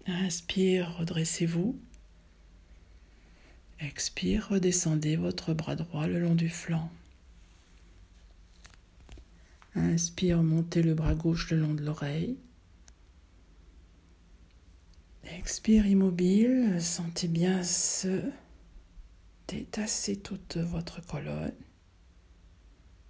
[0.05, 1.79] Inspire, redressez-vous.
[3.81, 6.89] Expire, redescendez votre bras droit le long du flanc.
[9.73, 12.37] Inspire, montez le bras gauche le long de l'oreille.
[15.23, 18.21] Expire immobile, sentez bien se
[19.47, 21.53] détasser toute votre colonne.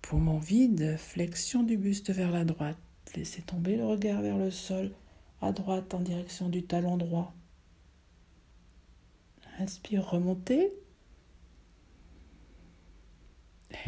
[0.04, 2.78] Poumon vide, flexion du buste vers la droite.
[3.16, 4.92] Laissez tomber le regard vers le sol,
[5.42, 7.34] à droite en direction du talon droit.
[9.60, 10.72] Inspire, remontez.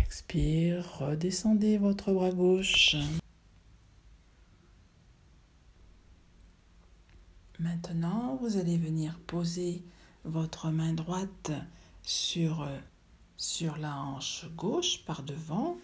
[0.01, 2.97] Expire, redescendez votre bras gauche.
[7.57, 9.81] Maintenant, vous allez venir poser
[10.25, 11.51] votre main droite
[12.03, 12.67] sur,
[13.37, 15.77] sur la hanche gauche par devant,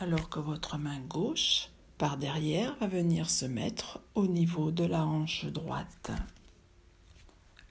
[0.00, 5.06] alors que votre main gauche par derrière va venir se mettre au niveau de la
[5.06, 6.10] hanche droite.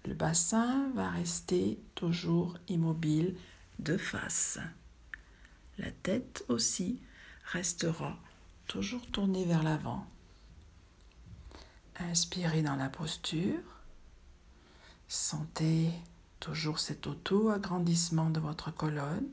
[0.05, 3.35] Le bassin va rester toujours immobile
[3.79, 4.59] de face.
[5.77, 7.01] La tête aussi
[7.45, 8.17] restera
[8.67, 10.05] toujours tournée vers l'avant.
[11.99, 13.61] Inspirez dans la posture.
[15.07, 15.91] Sentez
[16.39, 19.27] toujours cet auto-agrandissement de votre colonne.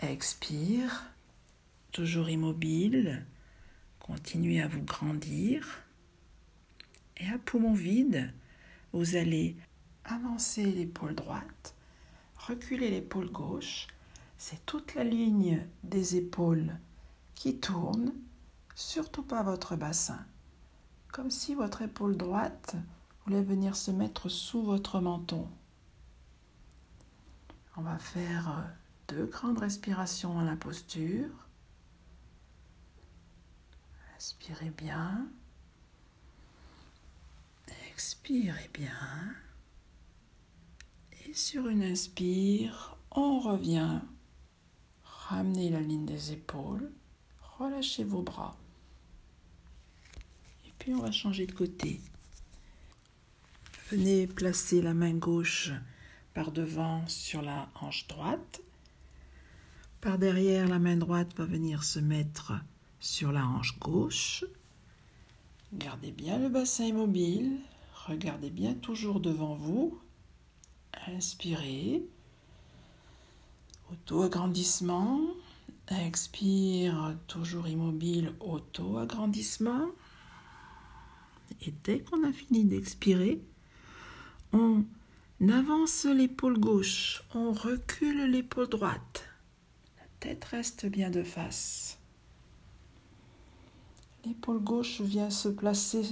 [0.00, 1.04] Expire,
[1.90, 3.24] toujours immobile.
[3.98, 5.82] Continuez à vous grandir.
[7.16, 8.32] Et à poumon vide,
[8.94, 9.56] vous allez
[10.04, 11.74] avancer l'épaule droite,
[12.36, 13.88] reculer l'épaule gauche.
[14.38, 16.78] C'est toute la ligne des épaules
[17.34, 18.14] qui tourne,
[18.76, 20.24] surtout pas votre bassin.
[21.12, 22.76] Comme si votre épaule droite
[23.24, 25.48] voulait venir se mettre sous votre menton.
[27.76, 28.64] On va faire
[29.08, 31.48] deux grandes respirations dans la posture.
[34.16, 35.26] Inspirez bien.
[37.94, 38.90] Expirez bien.
[41.24, 44.00] Et sur une inspire, on revient.
[45.04, 46.90] Ramenez la ligne des épaules.
[47.56, 48.56] Relâchez vos bras.
[50.66, 52.00] Et puis on va changer de côté.
[53.90, 55.70] Venez placer la main gauche
[56.34, 58.60] par devant sur la hanche droite.
[60.00, 62.54] Par derrière, la main droite va venir se mettre
[62.98, 64.44] sur la hanche gauche.
[65.72, 67.60] Gardez bien le bassin immobile.
[68.06, 69.98] Regardez bien toujours devant vous.
[71.08, 72.02] Inspirez.
[73.90, 75.20] Auto-agrandissement.
[75.88, 79.88] Expire, toujours immobile, auto-agrandissement.
[81.62, 83.42] Et dès qu'on a fini d'expirer,
[84.52, 84.84] on
[85.52, 89.24] avance l'épaule gauche, on recule l'épaule droite.
[89.98, 91.98] La tête reste bien de face.
[94.24, 96.04] L'épaule gauche vient se placer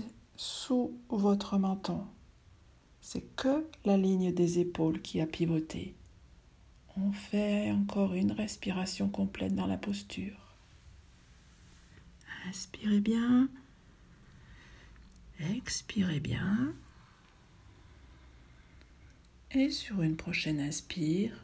[0.43, 2.05] sous votre menton.
[3.01, 5.95] C'est que la ligne des épaules qui a pivoté.
[6.97, 10.57] On fait encore une respiration complète dans la posture.
[12.49, 13.49] Inspirez bien.
[15.39, 16.75] Expirez bien.
[19.53, 21.37] Et sur une prochaine inspire,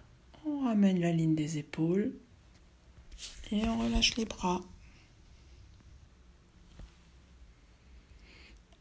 [0.44, 2.14] on ramène la ligne des épaules
[3.52, 4.60] et on relâche les bras.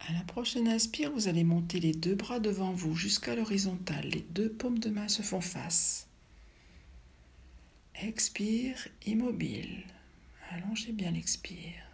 [0.08, 4.08] À la prochaine inspire, vous allez monter les deux bras devant vous jusqu'à l'horizontale.
[4.08, 6.06] Les deux paumes de main se font face.
[7.94, 9.84] Expire, immobile.
[10.50, 11.84] Allongez bien l'expire.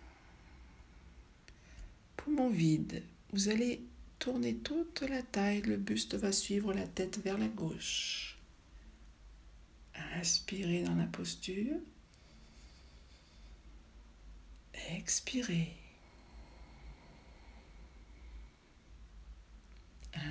[2.17, 3.03] Poumon vide.
[3.33, 3.83] Vous allez
[4.21, 5.63] tourner toute la taille.
[5.63, 8.39] Le buste va suivre la tête vers la gauche.
[10.15, 11.81] Inspirez dans la posture.
[14.91, 15.84] Expirez.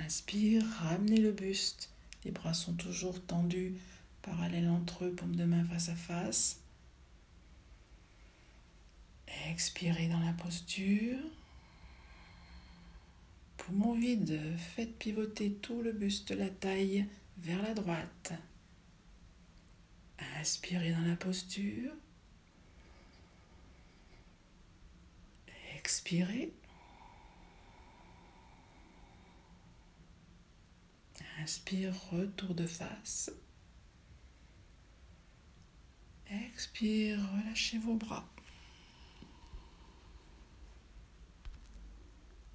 [0.04, 1.90] Inspire, ramenez le buste.
[2.24, 3.74] Les bras sont toujours tendus,
[4.22, 6.60] parallèles entre eux, paume de main face à face.
[9.50, 11.18] Expirez dans la posture.
[13.56, 17.06] Poumon vide, faites pivoter tout le buste, la taille
[17.38, 18.32] vers la droite.
[20.40, 21.92] Inspirez dans la posture.
[25.76, 26.52] Expirez.
[31.40, 33.30] Inspire, retour de face.
[36.30, 38.24] Expire, relâchez vos bras.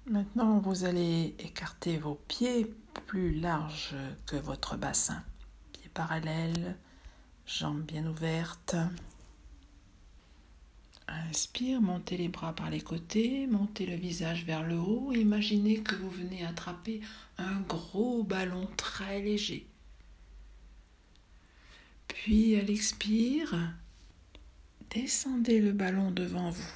[0.06, 2.64] Maintenant, vous allez écarter vos pieds
[3.06, 3.94] plus larges
[4.26, 5.22] que votre bassin.
[5.72, 6.76] Pieds parallèles,
[7.46, 8.74] jambes bien ouvertes.
[11.10, 15.12] Inspire, montez les bras par les côtés, montez le visage vers le haut.
[15.12, 17.00] Imaginez que vous venez attraper
[17.38, 19.66] un gros ballon très léger.
[22.06, 23.56] Puis à l'expire,
[24.90, 26.72] descendez le ballon devant vous.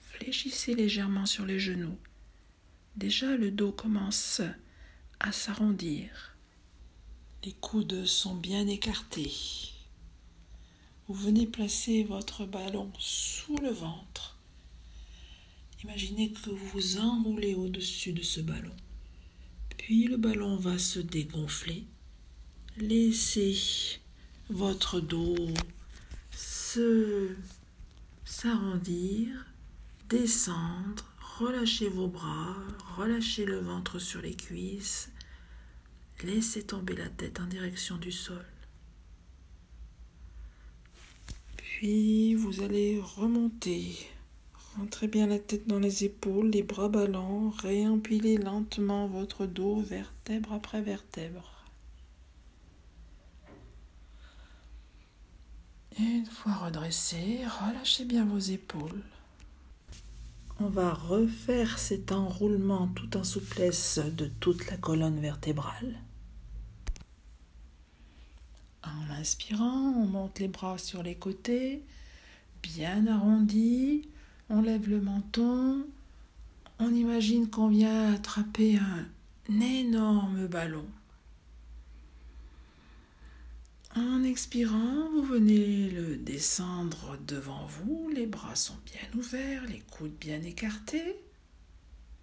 [0.00, 1.98] Fléchissez légèrement sur les genoux.
[2.96, 4.40] Déjà le dos commence
[5.20, 6.36] à s'arrondir.
[7.44, 9.73] Les coudes sont bien écartés.
[11.06, 14.38] Vous venez placer votre ballon sous le ventre.
[15.82, 18.74] Imaginez que vous vous enroulez au-dessus de ce ballon.
[19.76, 21.84] Puis le ballon va se dégonfler.
[22.78, 24.00] Laissez
[24.48, 25.52] votre dos
[26.32, 27.36] se
[28.24, 29.46] s'arrondir,
[30.08, 31.04] descendre,
[31.38, 32.56] relâchez vos bras,
[32.96, 35.10] relâchez le ventre sur les cuisses,
[36.22, 38.44] laissez tomber la tête en direction du sol.
[41.76, 43.96] Puis vous allez remonter.
[44.76, 47.50] Rentrez bien la tête dans les épaules, les bras ballants.
[47.50, 51.64] Réempilez lentement votre dos vertèbre après vertèbre.
[55.98, 59.02] Une fois redressé, relâchez bien vos épaules.
[60.60, 66.03] On va refaire cet enroulement tout en souplesse de toute la colonne vertébrale.
[68.86, 71.82] En inspirant, on monte les bras sur les côtés,
[72.62, 74.08] bien arrondis,
[74.50, 75.86] on lève le menton,
[76.78, 80.86] on imagine qu'on vient attraper un énorme ballon.
[83.96, 90.16] En expirant, vous venez le descendre devant vous, les bras sont bien ouverts, les coudes
[90.20, 91.16] bien écartés.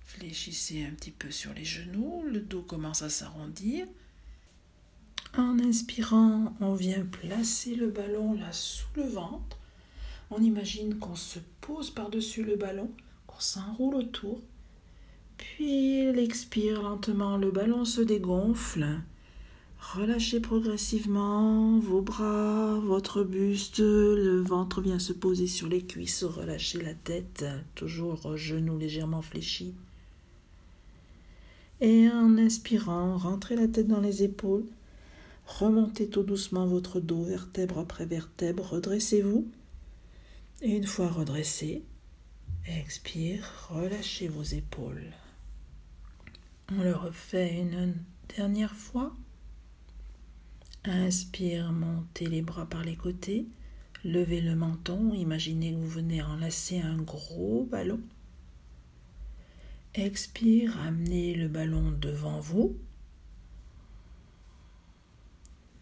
[0.01, 3.87] Fléchissez un petit peu sur les genoux, le dos commence à s'arrondir.
[5.37, 9.57] En inspirant, on vient placer le ballon là sous le ventre.
[10.29, 12.89] On imagine qu'on se pose par-dessus le ballon,
[13.27, 14.41] qu'on s'enroule autour.
[15.37, 18.85] Puis l'expire lentement, le ballon se dégonfle.
[19.79, 26.81] Relâchez progressivement vos bras, votre buste, le ventre vient se poser sur les cuisses, relâchez
[26.81, 29.73] la tête, toujours genoux légèrement fléchis.
[31.79, 34.65] Et en inspirant, rentrez la tête dans les épaules,
[35.59, 39.47] Remontez tout doucement votre dos, vertèbre après vertèbre, redressez-vous.
[40.61, 41.83] Et une fois redressé,
[42.65, 45.11] expire, relâchez vos épaules.
[46.71, 47.95] On le refait une
[48.35, 49.15] dernière fois.
[50.85, 53.45] Inspire, montez les bras par les côtés,
[54.03, 57.99] levez le menton, imaginez que vous venez enlacer un gros ballon.
[59.93, 62.77] Expire, amenez le ballon devant vous,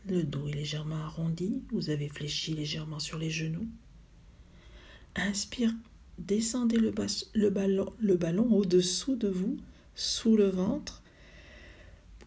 [0.09, 3.67] le dos est légèrement arrondi, vous avez fléchi légèrement sur les genoux.
[5.15, 5.73] Inspire,
[6.17, 6.91] descendez le,
[7.49, 9.57] ballon, ballon au-dessous de vous,
[9.95, 11.03] sous le ventre.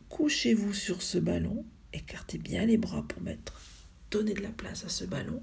[0.09, 3.61] couchez-vous sur ce ballon, écartez bien les bras pour mettre,
[4.11, 5.43] donnez de la place à ce ballon.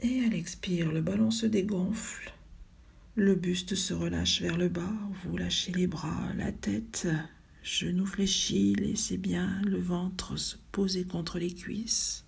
[0.00, 2.32] Et à l'expire, le ballon se dégonfle.
[3.16, 4.92] Le buste se relâche vers le bas,
[5.24, 7.08] vous lâchez les bras, la tête,
[7.62, 12.24] genoux fléchis, laissez bien le ventre se poser contre les cuisses.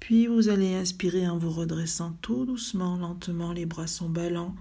[0.00, 4.54] Puis vous allez inspirer en vous redressant tout doucement, lentement, les bras sont ballants.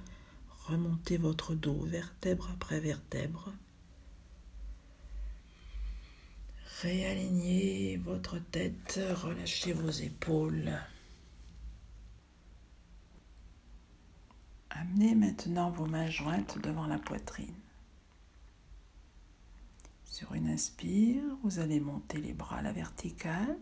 [0.68, 3.54] Remontez votre dos vertèbre après vertèbre.
[6.82, 10.74] Réalignez votre tête, relâchez vos épaules.
[14.72, 17.54] Amenez maintenant vos mains jointes devant la poitrine.
[20.16, 23.57] Sur une inspire, vous allez monter les bras à la verticale.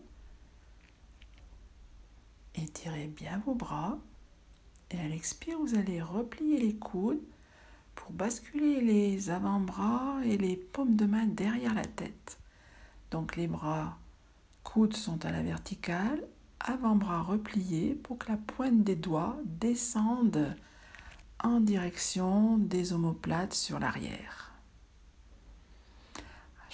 [2.54, 3.98] Étirez bien vos bras.
[4.92, 7.24] Et à l'expire, vous allez replier les coudes
[7.96, 12.38] pour basculer les avant-bras et les paumes de main derrière la tête.
[13.10, 13.98] Donc les bras,
[14.62, 16.24] coudes sont à la verticale,
[16.60, 20.54] avant-bras repliés pour que la pointe des doigts descende
[21.42, 24.43] en direction des omoplates sur l'arrière.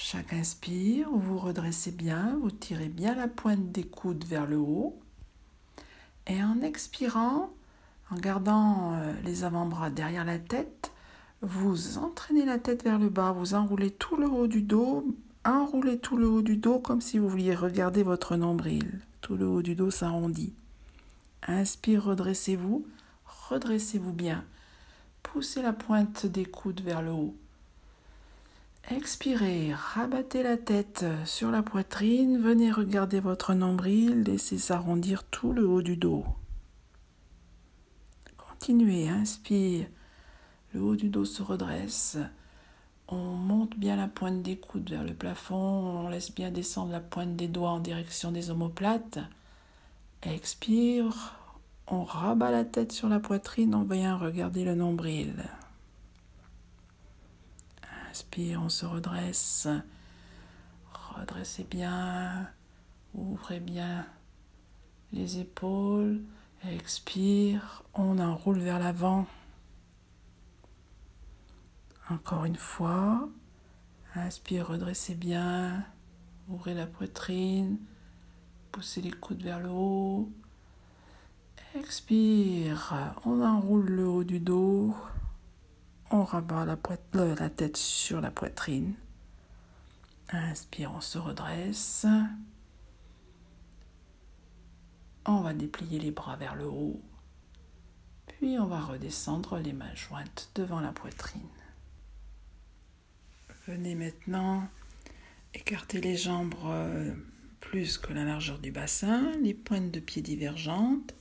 [0.03, 4.99] Chaque inspire, vous redressez bien, vous tirez bien la pointe des coudes vers le haut.
[6.27, 7.51] Et en expirant,
[8.11, 10.91] en gardant euh, les avant-bras derrière la tête,
[11.43, 15.05] vous entraînez la tête vers le bas, vous enroulez tout le haut du dos,
[15.45, 19.01] enroulez tout le haut du dos comme si vous vouliez regarder votre nombril.
[19.21, 20.55] Tout le haut du dos s'arrondit.
[21.47, 22.87] Inspire, redressez-vous,
[23.51, 24.45] redressez-vous bien.
[25.23, 27.37] Poussez la pointe des coudes vers le haut.
[28.89, 35.66] Expirez, rabattez la tête sur la poitrine, venez regarder votre nombril, laissez s'arrondir tout le
[35.68, 36.24] haut du dos.
[38.37, 39.87] Continuez, inspire,
[40.74, 42.18] le haut du dos se redresse,
[43.07, 47.01] on monte bien la pointe des coudes vers le plafond, on laisse bien descendre la
[47.01, 49.18] pointe des doigts en direction des omoplates.
[50.22, 51.37] Expire,
[51.87, 55.45] on rabat la tête sur la poitrine en voyant regarder le nombril.
[58.11, 59.69] Inspire, on se redresse.
[61.17, 62.49] Redressez bien.
[63.15, 64.07] Ouvrez bien
[65.13, 66.21] les épaules.
[66.69, 69.27] Expire, on enroule vers l'avant.
[72.09, 73.29] Encore une fois.
[74.15, 75.85] Inspire, redressez bien.
[76.49, 77.79] Ouvrez la poitrine.
[78.73, 80.31] Poussez les coudes vers le haut.
[81.77, 84.93] Expire, on enroule le haut du dos,
[86.11, 88.95] on rabat la, tête sur la poitrine.
[90.31, 92.07] Inspire, on se redresse.
[95.25, 97.01] On va déplier les bras vers le haut.
[98.27, 101.43] Puis on va redescendre les mains jointes devant la poitrine.
[103.67, 104.67] Venez maintenant
[105.55, 107.15] écarter les jambes euh,
[107.61, 111.15] plus que la largeur du bassin, les pointes de pied divergentes.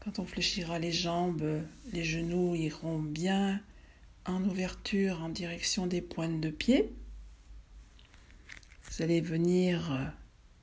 [0.00, 3.60] Quand on fléchira les jambes, les genoux iront bien
[4.24, 6.90] en ouverture en direction des pointes de pied.
[8.84, 10.14] Vous allez venir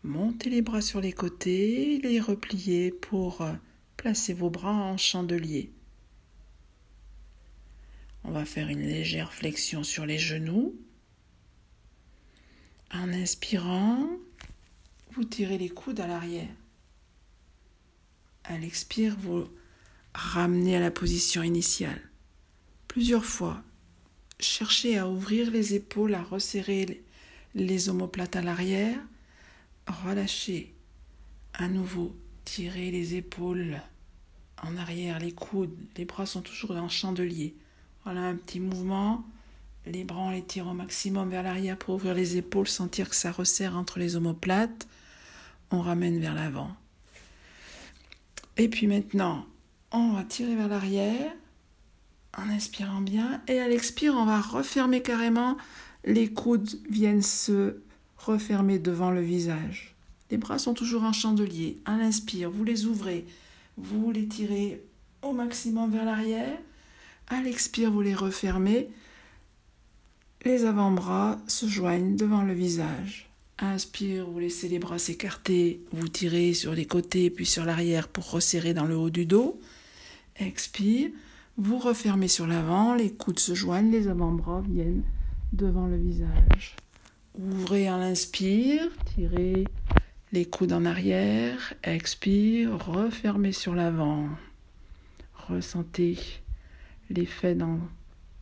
[0.02, 3.48] monter les bras sur les côtés, les replier pour
[3.96, 5.72] placer vos bras en chandelier.
[8.24, 10.76] On va faire une légère flexion sur les genoux.
[12.92, 14.10] En inspirant,
[15.12, 16.50] vous tirez les coudes à l'arrière.
[18.50, 19.46] À l'expire, vous
[20.14, 22.02] ramenez à la position initiale.
[22.88, 23.62] Plusieurs fois,
[24.40, 27.04] cherchez à ouvrir les épaules, à resserrer
[27.56, 29.00] les omoplates à l'arrière.
[30.06, 30.74] Relâchez.
[31.54, 33.82] À nouveau, tirez les épaules
[34.64, 35.78] en arrière, les coudes.
[35.98, 37.54] Les bras sont toujours en chandelier.
[38.06, 39.26] Voilà un petit mouvement.
[39.86, 43.16] Les bras, on les tire au maximum vers l'arrière pour ouvrir les épaules, sentir que
[43.16, 44.88] ça resserre entre les omoplates.
[45.70, 46.76] On ramène vers l'avant.
[48.58, 49.46] Et puis maintenant,
[49.92, 51.32] on va tirer vers l'arrière
[52.38, 53.42] en inspirant bien.
[53.48, 55.58] Et à l'expire, on va refermer carrément.
[56.06, 57.82] Les coudes viennent se
[58.18, 59.96] refermer devant le visage.
[60.32, 61.82] Les bras sont toujours en chandelier.
[61.86, 63.26] À l'inspire, vous les ouvrez.
[63.78, 64.84] Vous les tirez
[65.22, 66.58] au maximum vers l'arrière.
[67.28, 68.90] À l'expire, vous les refermez.
[70.46, 73.27] Les avant-bras se joignent devant le visage.
[73.60, 78.30] Inspire, vous laissez les bras s'écarter, vous tirez sur les côtés puis sur l'arrière pour
[78.30, 79.60] resserrer dans le haut du dos.
[80.36, 81.10] Expire,
[81.58, 85.02] vous refermez sur l'avant, les coudes se joignent, les avant-bras viennent
[85.54, 86.76] devant le visage.
[87.34, 89.64] Ouvrez à l'inspire, tirez
[90.34, 94.30] les coudes en arrière, expire, refermez sur l'avant.
[95.34, 96.20] Ressentez
[97.10, 97.80] l'effet dans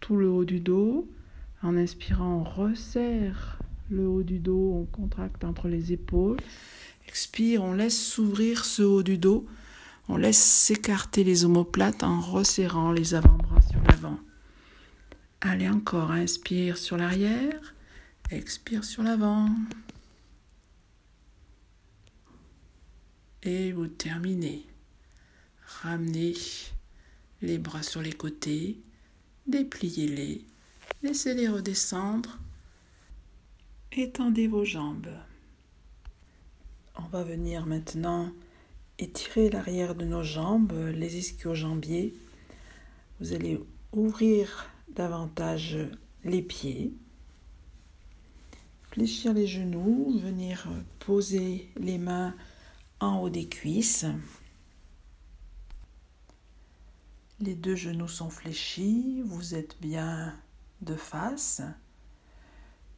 [0.02, 1.08] tout le haut du dos.
[1.64, 3.60] En inspirant, on resserre
[3.90, 6.40] le haut du dos, on contracte entre les épaules.
[7.08, 9.46] Expire, on laisse s'ouvrir ce haut du dos.
[10.08, 14.20] On laisse s'écarter les omoplates en resserrant les avant-bras sur l'avant.
[15.42, 17.76] Allez encore, inspire sur l'arrière,
[18.32, 19.50] expire sur l'avant.
[23.44, 24.66] Et vous terminez.
[25.82, 26.36] Ramenez
[27.42, 28.80] les bras sur les côtés,
[29.46, 30.46] dépliez-les,
[31.04, 32.40] laissez-les redescendre,
[34.00, 35.10] étendez vos jambes.
[36.98, 38.32] On va venir maintenant
[38.98, 42.14] étirer l'arrière de nos jambes, les ischio-jambiers.
[43.20, 43.60] Vous allez
[43.94, 45.78] ouvrir davantage
[46.24, 46.94] les pieds,
[48.84, 50.68] fléchir les genoux, venir
[51.00, 52.36] poser les mains
[53.00, 54.06] en haut des cuisses.
[57.40, 60.34] Les deux genoux sont fléchis, vous êtes bien
[60.82, 61.62] de face.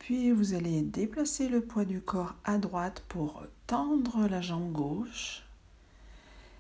[0.07, 5.43] Puis vous allez déplacer le poids du corps à droite pour tendre la jambe gauche.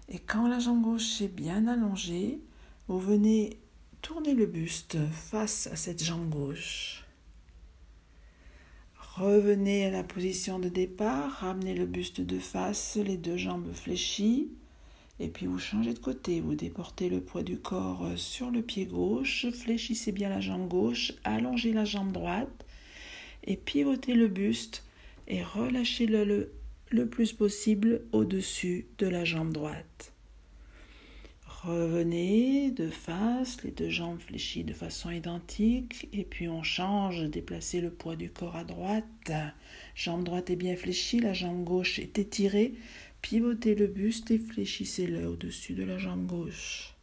[0.09, 2.41] Et quand la jambe gauche est bien allongée,
[2.89, 3.57] vous venez
[4.01, 7.05] tourner le buste face à cette jambe gauche.
[9.15, 14.51] Revenez à la position de départ, ramenez le buste de face, les deux jambes fléchies.
[15.21, 18.87] Et puis vous changez de côté, vous déportez le poids du corps sur le pied
[18.87, 22.65] gauche, fléchissez bien la jambe gauche, allongez la jambe droite
[23.43, 24.83] et pivotez le buste
[25.27, 26.51] et relâchez-le
[26.89, 30.13] le, plus possible au-dessus de la jambe droite.
[31.45, 37.81] Revenez de face, les deux jambes fléchies de façon identique, et puis on change, déplacez
[37.81, 39.31] le poids du corps à droite.
[39.95, 42.73] Jambe droite est bien fléchie, la jambe gauche est étirée,
[43.21, 46.96] Pivotez le buste et fléchissez-le au-dessus de la jambe gauche.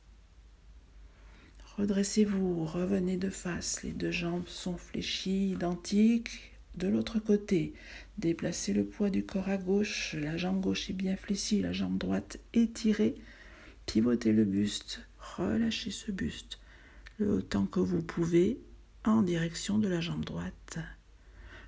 [1.76, 6.52] Redressez-vous, revenez de face, les deux jambes sont fléchies, identiques.
[6.76, 7.72] De l'autre côté,
[8.18, 11.98] déplacez le poids du corps à gauche, la jambe gauche est bien fléchie, la jambe
[11.98, 13.14] droite étirée.
[13.86, 16.58] Pivotez le buste, relâchez ce buste
[17.18, 18.58] le autant que vous pouvez
[19.04, 20.78] en direction de la jambe droite.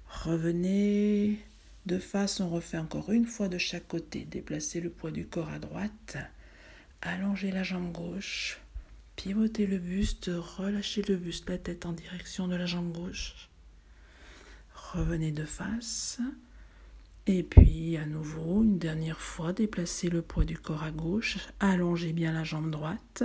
[0.09, 1.39] Revenez
[1.87, 4.25] de face, on refait encore une fois de chaque côté.
[4.25, 6.17] Déplacez le poids du corps à droite.
[7.03, 8.61] Allongez la jambe gauche.
[9.17, 10.31] Pivotez le buste.
[10.33, 13.49] Relâchez le buste, la tête en direction de la jambe gauche.
[14.75, 16.21] Revenez de face.
[17.27, 21.39] Et puis, à nouveau, une dernière fois, déplacez le poids du corps à gauche.
[21.59, 23.25] Allongez bien la jambe droite.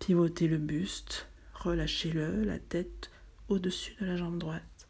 [0.00, 1.28] Pivotez le buste.
[1.54, 3.10] Relâchez-le, la tête
[3.48, 4.88] au-dessus de la jambe droite.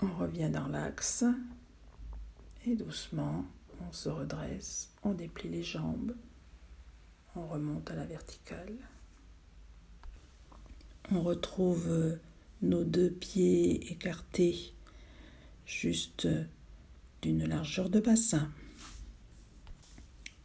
[0.00, 1.24] On revient dans l'axe
[2.66, 3.44] et doucement
[3.80, 6.14] on se redresse, on déplie les jambes,
[7.36, 8.74] on remonte à la verticale.
[11.10, 12.18] On retrouve
[12.62, 14.72] nos deux pieds écartés
[15.66, 16.28] juste
[17.22, 18.50] d'une largeur de bassin.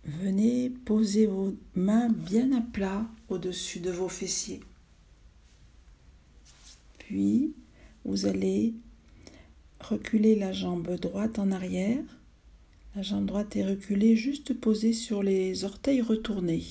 [0.06, 4.62] Venez poser vos mains bien à plat au-dessus de vos fessiers.
[6.98, 7.54] Puis,
[8.06, 8.74] vous allez
[9.80, 12.04] reculer la jambe droite en arrière.
[13.00, 16.66] La jambe droite est reculée, juste posée sur les orteils retournés.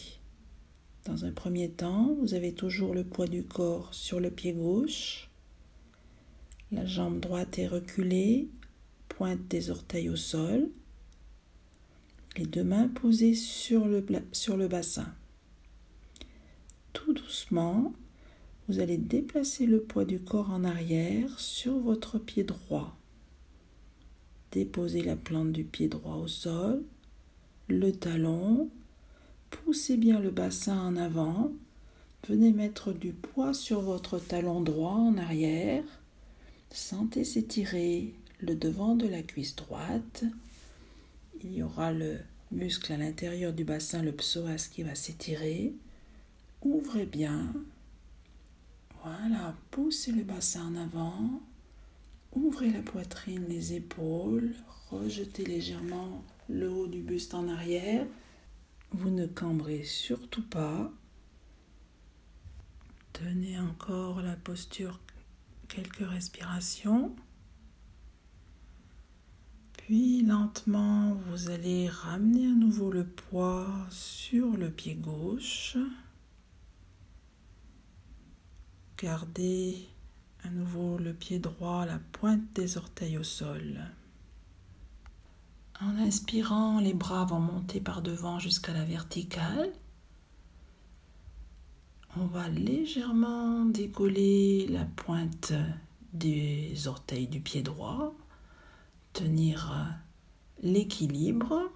[1.06, 5.30] Dans un premier temps, vous avez toujours le poids du corps sur le pied gauche.
[6.70, 8.50] La jambe droite est reculée,
[9.08, 10.68] pointe des orteils au sol.
[12.36, 15.10] Les deux mains posées sur le, sur le bassin.
[16.92, 17.94] Tout doucement,
[18.68, 22.97] vous allez déplacer le poids du corps en arrière sur votre pied droit.
[24.52, 26.82] Déposez la plante du pied droit au sol,
[27.68, 28.70] le talon,
[29.50, 31.52] poussez bien le bassin en avant,
[32.26, 35.84] venez mettre du poids sur votre talon droit en arrière,
[36.70, 40.24] sentez s'étirer le devant de la cuisse droite,
[41.42, 42.18] il y aura le
[42.50, 45.74] muscle à l'intérieur du bassin, le psoas qui va s'étirer,
[46.62, 47.52] ouvrez bien,
[49.02, 51.40] voilà, poussez le bassin en avant,
[52.40, 54.54] Ouvrez la poitrine, les épaules,
[54.90, 58.06] rejetez légèrement le haut du buste en arrière.
[58.92, 60.92] Vous ne cambrez surtout pas.
[63.12, 65.00] Tenez encore la posture
[65.66, 67.16] quelques respirations.
[69.76, 75.76] Puis lentement, vous allez ramener à nouveau le poids sur le pied gauche.
[78.96, 79.88] Gardez
[80.50, 83.80] nouveau le pied droit, la pointe des orteils au sol.
[85.80, 89.72] En inspirant, les bras vont monter par devant jusqu'à la verticale.
[92.16, 95.52] On va légèrement décoller la pointe
[96.12, 98.14] des orteils du pied droit,
[99.12, 100.00] tenir
[100.62, 101.70] l'équilibre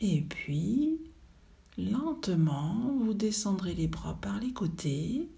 [0.00, 1.00] et puis
[1.78, 5.28] lentement vous descendrez les bras par les côtés.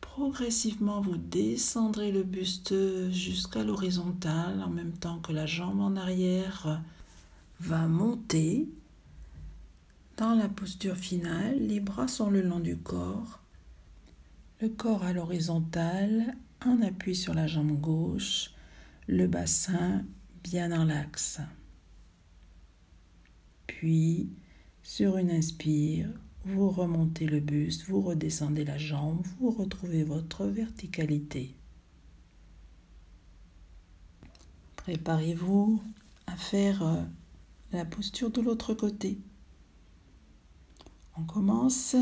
[0.00, 2.74] Progressivement vous descendrez le buste
[3.10, 6.80] jusqu'à l'horizontale en même temps que la jambe en arrière
[7.60, 8.68] va monter.
[10.16, 13.40] Dans la posture finale, les bras sont le long du corps,
[14.60, 18.52] le corps à l'horizontale, un appui sur la jambe gauche,
[19.06, 20.02] le bassin
[20.42, 21.40] bien dans l'axe.
[23.66, 24.30] Puis,
[24.82, 26.08] sur une inspire,
[26.46, 31.56] vous remontez le buste, vous redescendez la jambe, vous retrouvez votre verticalité.
[34.76, 35.82] Préparez-vous
[36.28, 37.02] à faire euh,
[37.72, 39.18] la posture de l'autre côté.
[41.18, 41.96] On commence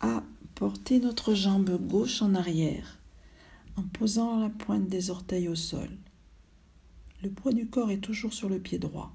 [0.00, 0.22] à
[0.54, 2.98] porter notre jambe gauche en arrière
[3.76, 5.90] en posant la pointe des orteils au sol.
[7.22, 9.14] Le poids du corps est toujours sur le pied droit.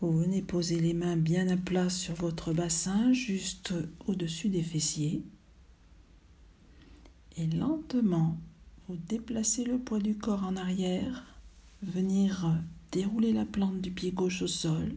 [0.00, 3.74] Vous venez poser les mains bien à plat sur votre bassin, juste
[4.06, 5.24] au-dessus des fessiers.
[7.36, 8.36] Et lentement,
[8.86, 11.24] vous déplacez le poids du corps en arrière,
[11.82, 12.54] venir
[12.92, 14.94] dérouler la plante du pied gauche au sol.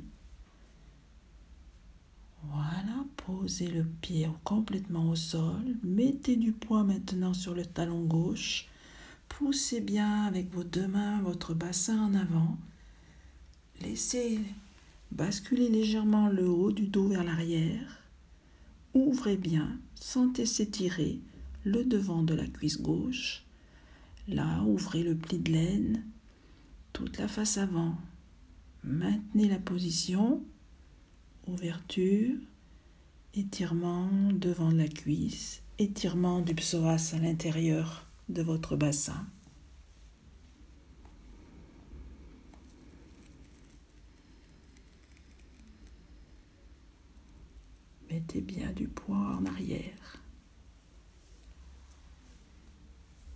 [2.43, 5.77] Voilà, posez le pied complètement au sol.
[5.83, 8.67] Mettez du poids maintenant sur le talon gauche.
[9.29, 12.57] Poussez bien avec vos deux mains votre bassin en avant.
[13.81, 14.39] Laissez
[15.11, 18.03] basculez légèrement le haut du dos vers l'arrière.
[18.93, 21.19] Ouvrez bien, sentez s'étirer
[21.63, 23.43] le devant de la cuisse gauche.
[24.27, 26.03] Là, ouvrez le pli de laine,
[26.93, 27.95] toute la face avant.
[28.83, 30.43] Maintenez la position,
[31.47, 32.37] ouverture,
[33.33, 39.25] étirement devant la cuisse, étirement du psoas à l'intérieur de votre bassin.
[48.39, 50.17] Bien du poids en arrière.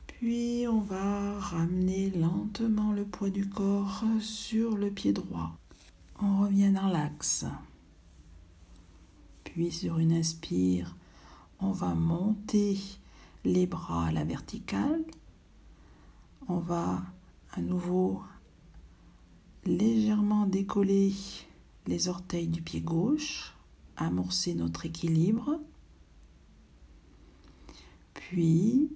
[0.08, 5.58] Puis on va ramener lentement le poids du corps sur le pied droit.
[6.22, 7.46] On revient dans l'axe.
[9.44, 10.96] Puis sur une inspire,
[11.60, 12.80] on va monter
[13.44, 15.04] les bras à la verticale.
[16.48, 17.04] On va
[17.52, 18.24] à nouveau
[19.66, 21.14] légèrement décoller
[21.86, 23.55] les orteils du pied gauche
[23.98, 25.60] amorcer notre équilibre.
[28.14, 28.90] Puis,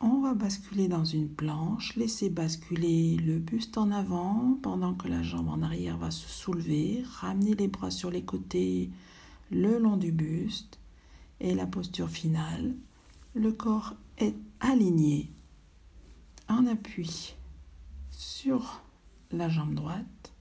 [0.00, 5.22] on va basculer dans une planche, laisser basculer le buste en avant pendant que la
[5.22, 8.90] jambe en arrière va se soulever, ramener les bras sur les côtés
[9.52, 10.78] le long du buste
[11.40, 12.74] et la posture finale.
[13.34, 15.30] Le corps est aligné
[16.48, 17.34] en appui
[18.10, 18.82] sur
[19.30, 20.32] la jambe droite.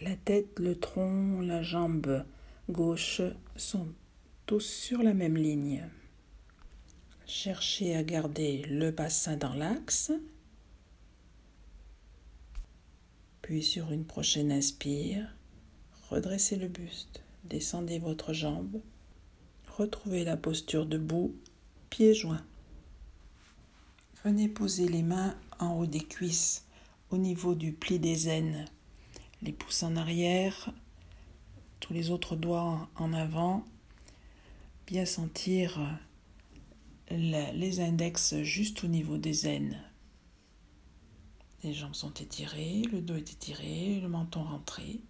[0.00, 2.24] La tête, le tronc, la jambe
[2.68, 3.22] gauche
[3.56, 3.88] sont
[4.46, 5.84] tous sur la même ligne.
[7.26, 10.12] Cherchez à garder le bassin dans l'axe.
[13.42, 15.34] Puis sur une prochaine inspire,
[16.10, 18.80] redressez le buste, descendez votre jambe,
[19.76, 21.34] retrouvez la posture debout,
[21.88, 22.44] pieds joints.
[24.24, 26.66] Venez poser les mains en haut des cuisses,
[27.10, 28.66] au niveau du pli des aines,
[29.40, 30.74] les pouces en arrière,
[31.80, 33.64] tous les autres doigts en avant,
[34.86, 35.80] bien sentir
[37.10, 39.80] les index juste au niveau des aines.
[41.64, 45.00] Les jambes sont étirées, le dos est étiré, le menton rentré.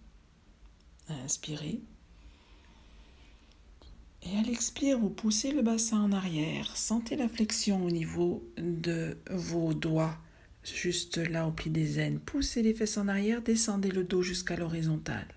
[1.07, 1.79] Inspirez.
[4.23, 6.75] Et à l'expire, vous poussez le bassin en arrière.
[6.75, 10.17] Sentez la flexion au niveau de vos doigts,
[10.63, 12.19] juste là au pied des aines.
[12.19, 15.27] Poussez les fesses en arrière, descendez le dos jusqu'à l'horizontale.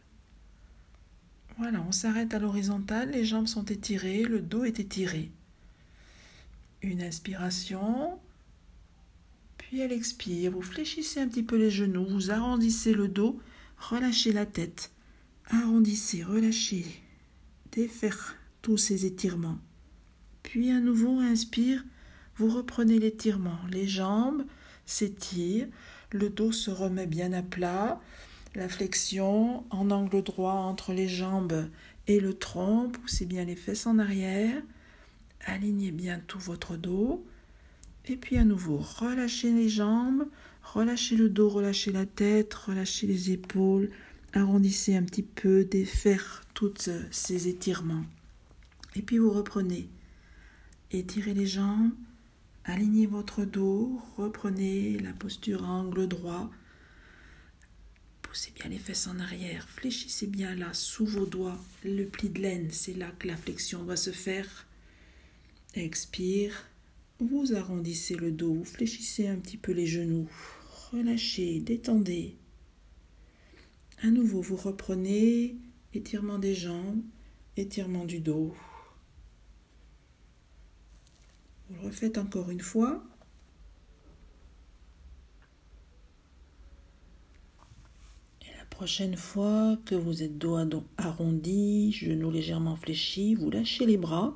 [1.59, 5.31] Voilà, on s'arrête à l'horizontale, les jambes sont étirées, le dos est étiré.
[6.81, 8.19] Une inspiration,
[9.59, 10.53] puis elle expire.
[10.53, 13.39] Vous fléchissez un petit peu les genoux, vous arrondissez le dos,
[13.79, 14.91] relâchez la tête.
[15.49, 16.87] Arrondissez, relâchez,
[17.73, 19.59] défaire tous ces étirements.
[20.43, 21.85] Puis à nouveau, inspire,
[22.37, 23.59] vous reprenez l'étirement.
[23.71, 24.45] Les jambes
[24.87, 25.69] s'étirent,
[26.11, 28.01] le dos se remet bien à plat,
[28.55, 31.69] la flexion en angle droit entre les jambes
[32.07, 32.91] et le tronc.
[32.91, 34.63] Poussez bien les fesses en arrière.
[35.45, 37.25] Alignez bien tout votre dos.
[38.07, 40.27] Et puis à nouveau, relâchez les jambes,
[40.63, 43.91] relâchez le dos, relâchez la tête, relâchez les épaules.
[44.35, 48.05] Arrondissez un petit peu, défaire tous ces étirements.
[48.97, 49.89] Et puis vous reprenez.
[50.91, 51.93] Étirez les jambes,
[52.65, 56.51] alignez votre dos, reprenez la posture angle droit.
[58.33, 62.41] Poussez bien les fesses en arrière, fléchissez bien là sous vos doigts le pli de
[62.41, 64.67] laine, c'est là que la flexion va se faire.
[65.75, 66.67] Expire,
[67.21, 70.31] vous arrondissez le dos, vous fléchissez un petit peu les genoux,
[70.93, 72.39] relâchez, détendez.
[74.01, 75.59] À nouveau, vous reprenez
[75.93, 77.03] étirement des jambes,
[77.59, 78.57] étirement du dos.
[81.69, 83.05] Vous le refaites encore une fois.
[88.43, 88.65] Et la
[89.17, 90.59] fois que vous êtes dos
[90.97, 94.35] arrondi, genoux légèrement fléchis, vous lâchez les bras.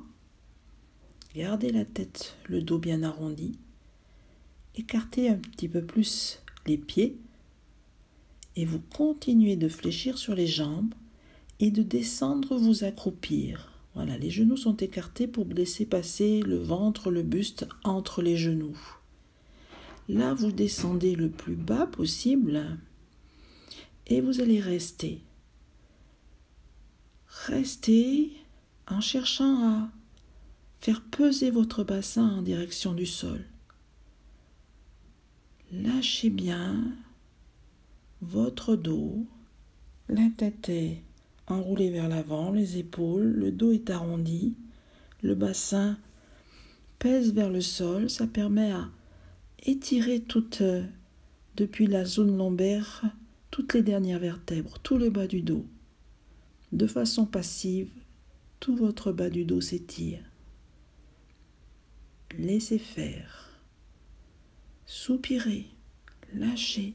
[1.35, 3.57] Gardez la tête, le dos bien arrondi.
[4.75, 7.17] Écartez un petit peu plus les pieds
[8.55, 10.93] et vous continuez de fléchir sur les jambes
[11.59, 13.71] et de descendre vous accroupir.
[13.95, 18.77] Voilà, les genoux sont écartés pour laisser passer le ventre, le buste entre les genoux.
[20.07, 22.77] Là, vous descendez le plus bas possible
[24.09, 25.21] vous allez rester.
[27.45, 28.31] Restez
[28.87, 29.89] en cherchant à
[30.79, 33.43] faire peser votre bassin en direction du sol.
[35.71, 36.95] Lâchez bien
[38.21, 39.25] votre dos,
[40.09, 41.01] la tête est
[41.47, 44.55] enroulé vers l'avant, les épaules, le dos est arrondi,
[45.21, 45.97] le bassin
[46.99, 48.89] pèse vers le sol, ça permet à
[49.65, 50.63] étirer toute,
[51.55, 53.03] depuis la zone lombaire,
[53.57, 55.65] toutes les dernières vertèbres, tout le bas du dos.
[56.71, 57.89] De façon passive,
[58.59, 60.23] tout votre bas du dos s'étire.
[62.37, 63.59] Laissez faire.
[64.85, 65.65] Soupirez,
[66.35, 66.93] lâchez.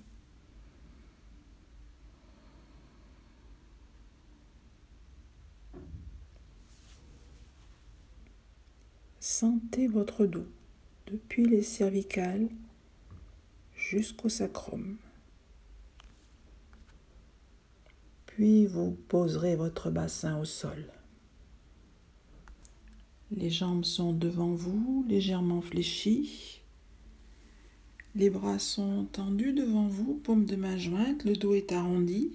[9.18, 10.46] Sentez votre dos
[11.08, 12.48] depuis les cervicales
[13.74, 14.96] jusqu'au sacrum.
[18.34, 20.86] Puis vous poserez votre bassin au sol.
[23.30, 26.62] Les jambes sont devant vous, légèrement fléchies.
[28.14, 32.32] Les bras sont tendus devant vous, paume de main jointe, le dos est arrondi.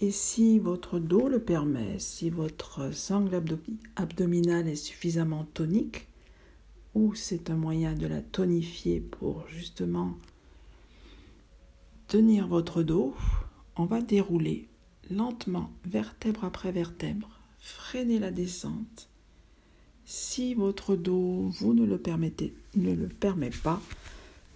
[0.00, 3.42] Et si votre dos le permet, si votre sangle
[3.96, 6.08] abdominale est suffisamment tonique,
[6.94, 10.14] ou c'est un moyen de la tonifier pour justement
[12.08, 13.14] tenir votre dos,
[13.76, 14.68] on va dérouler
[15.10, 17.28] lentement, vertèbre après vertèbre,
[17.60, 19.08] freiner la descente.
[20.04, 23.80] Si votre dos, vous ne le permettez, ne le permet pas,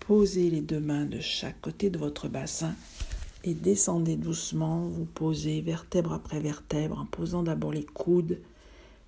[0.01, 2.75] posez les deux mains de chaque côté de votre bassin
[3.45, 8.39] et descendez doucement, vous posez vertèbre après vertèbre en posant d'abord les coudes,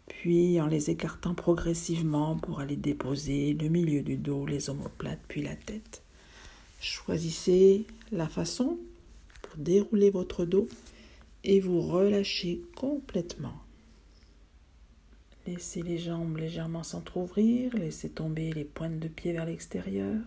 [0.06, 5.42] puis en les écartant progressivement pour aller déposer le milieu du dos, les omoplates, puis
[5.42, 6.02] la tête.
[6.80, 8.78] Choisissez la façon
[9.52, 10.66] pour dérouler votre dos
[11.44, 13.60] et vous relâchez complètement.
[15.46, 20.22] Laissez les jambes légèrement s'entr'ouvrir, laissez tomber les pointes de pied vers l'extérieur.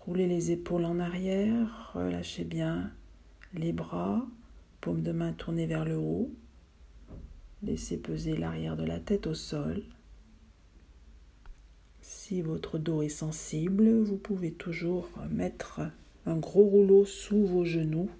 [0.00, 2.92] Roulez les épaules en arrière, relâchez bien
[3.54, 4.24] les bras,
[4.80, 6.30] paume de main tournée vers le haut.
[7.64, 9.82] Laissez peser l'arrière de la tête au sol.
[12.00, 15.80] Si votre dos est sensible, vous pouvez toujours mettre
[16.26, 18.10] un gros rouleau sous vos genoux.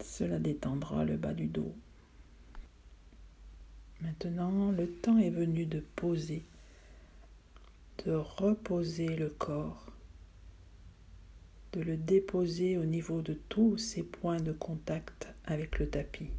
[0.00, 1.74] Cela détendra le bas du dos.
[4.00, 6.42] Maintenant, le temps est venu de poser
[8.06, 9.86] de reposer le corps,
[11.72, 16.30] de le déposer au niveau de tous ces points de contact avec le tapis.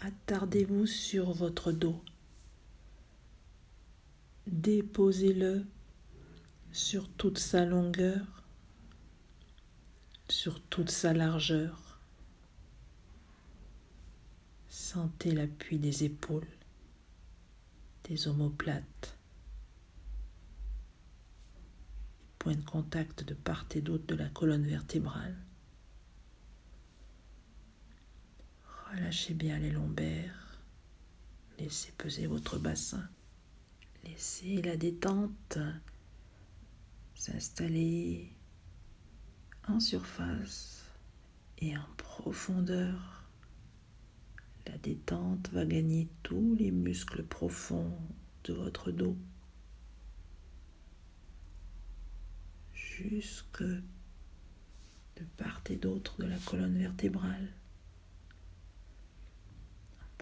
[0.00, 2.00] Attardez-vous sur votre dos.
[4.46, 5.64] Déposez-le
[6.72, 8.44] sur toute sa longueur,
[10.28, 12.00] sur toute sa largeur.
[14.68, 16.48] Sentez l'appui des épaules
[18.10, 19.16] des omoplates,
[22.40, 25.36] points de contact de part et d'autre de la colonne vertébrale.
[28.90, 30.58] Relâchez bien les lombaires,
[31.60, 33.08] laissez peser votre bassin,
[34.04, 35.58] laissez la détente
[37.14, 38.32] s'installer
[39.68, 40.86] en surface
[41.58, 43.24] et en profondeur.
[44.66, 47.96] La détente va gagner tous les muscles profonds
[48.44, 49.16] de votre dos
[52.72, 57.48] jusque de part et d'autre de la colonne vertébrale.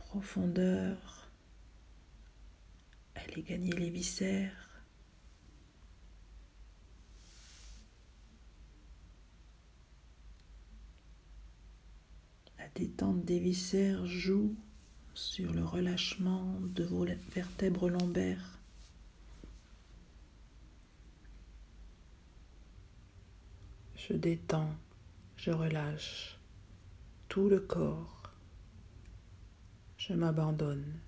[0.09, 1.28] profondeur.
[3.29, 4.83] Allez gagner les viscères.
[12.59, 14.57] La détente des viscères joue
[15.15, 17.05] sur le relâchement de vos
[17.35, 18.59] vertèbres lombaires.
[23.97, 24.75] Je détends,
[25.37, 26.39] je relâche
[27.29, 28.23] tout le corps.
[29.99, 30.99] Je m'abandonne.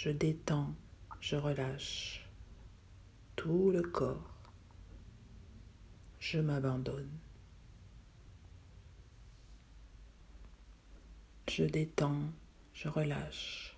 [0.00, 0.76] Je détends,
[1.20, 2.24] je relâche
[3.34, 4.32] tout le corps.
[6.20, 7.10] Je m'abandonne.
[11.50, 12.30] Je détends,
[12.74, 13.76] je relâche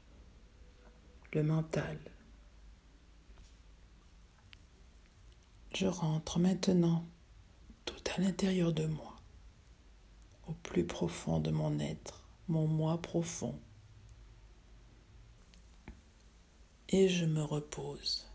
[1.32, 1.98] le mental.
[5.74, 7.06] Je rentre maintenant
[7.86, 9.16] tout à l'intérieur de moi,
[10.48, 13.58] au plus profond de mon être, mon moi profond.
[16.92, 18.26] Et je me repose.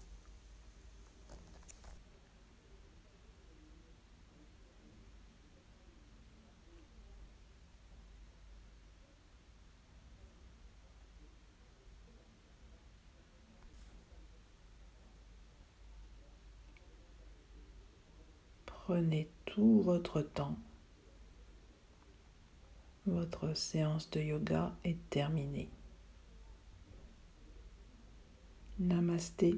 [18.66, 20.56] Prenez tout votre temps.
[23.06, 25.70] Votre séance de yoga est terminée.
[28.80, 29.54] Namasté.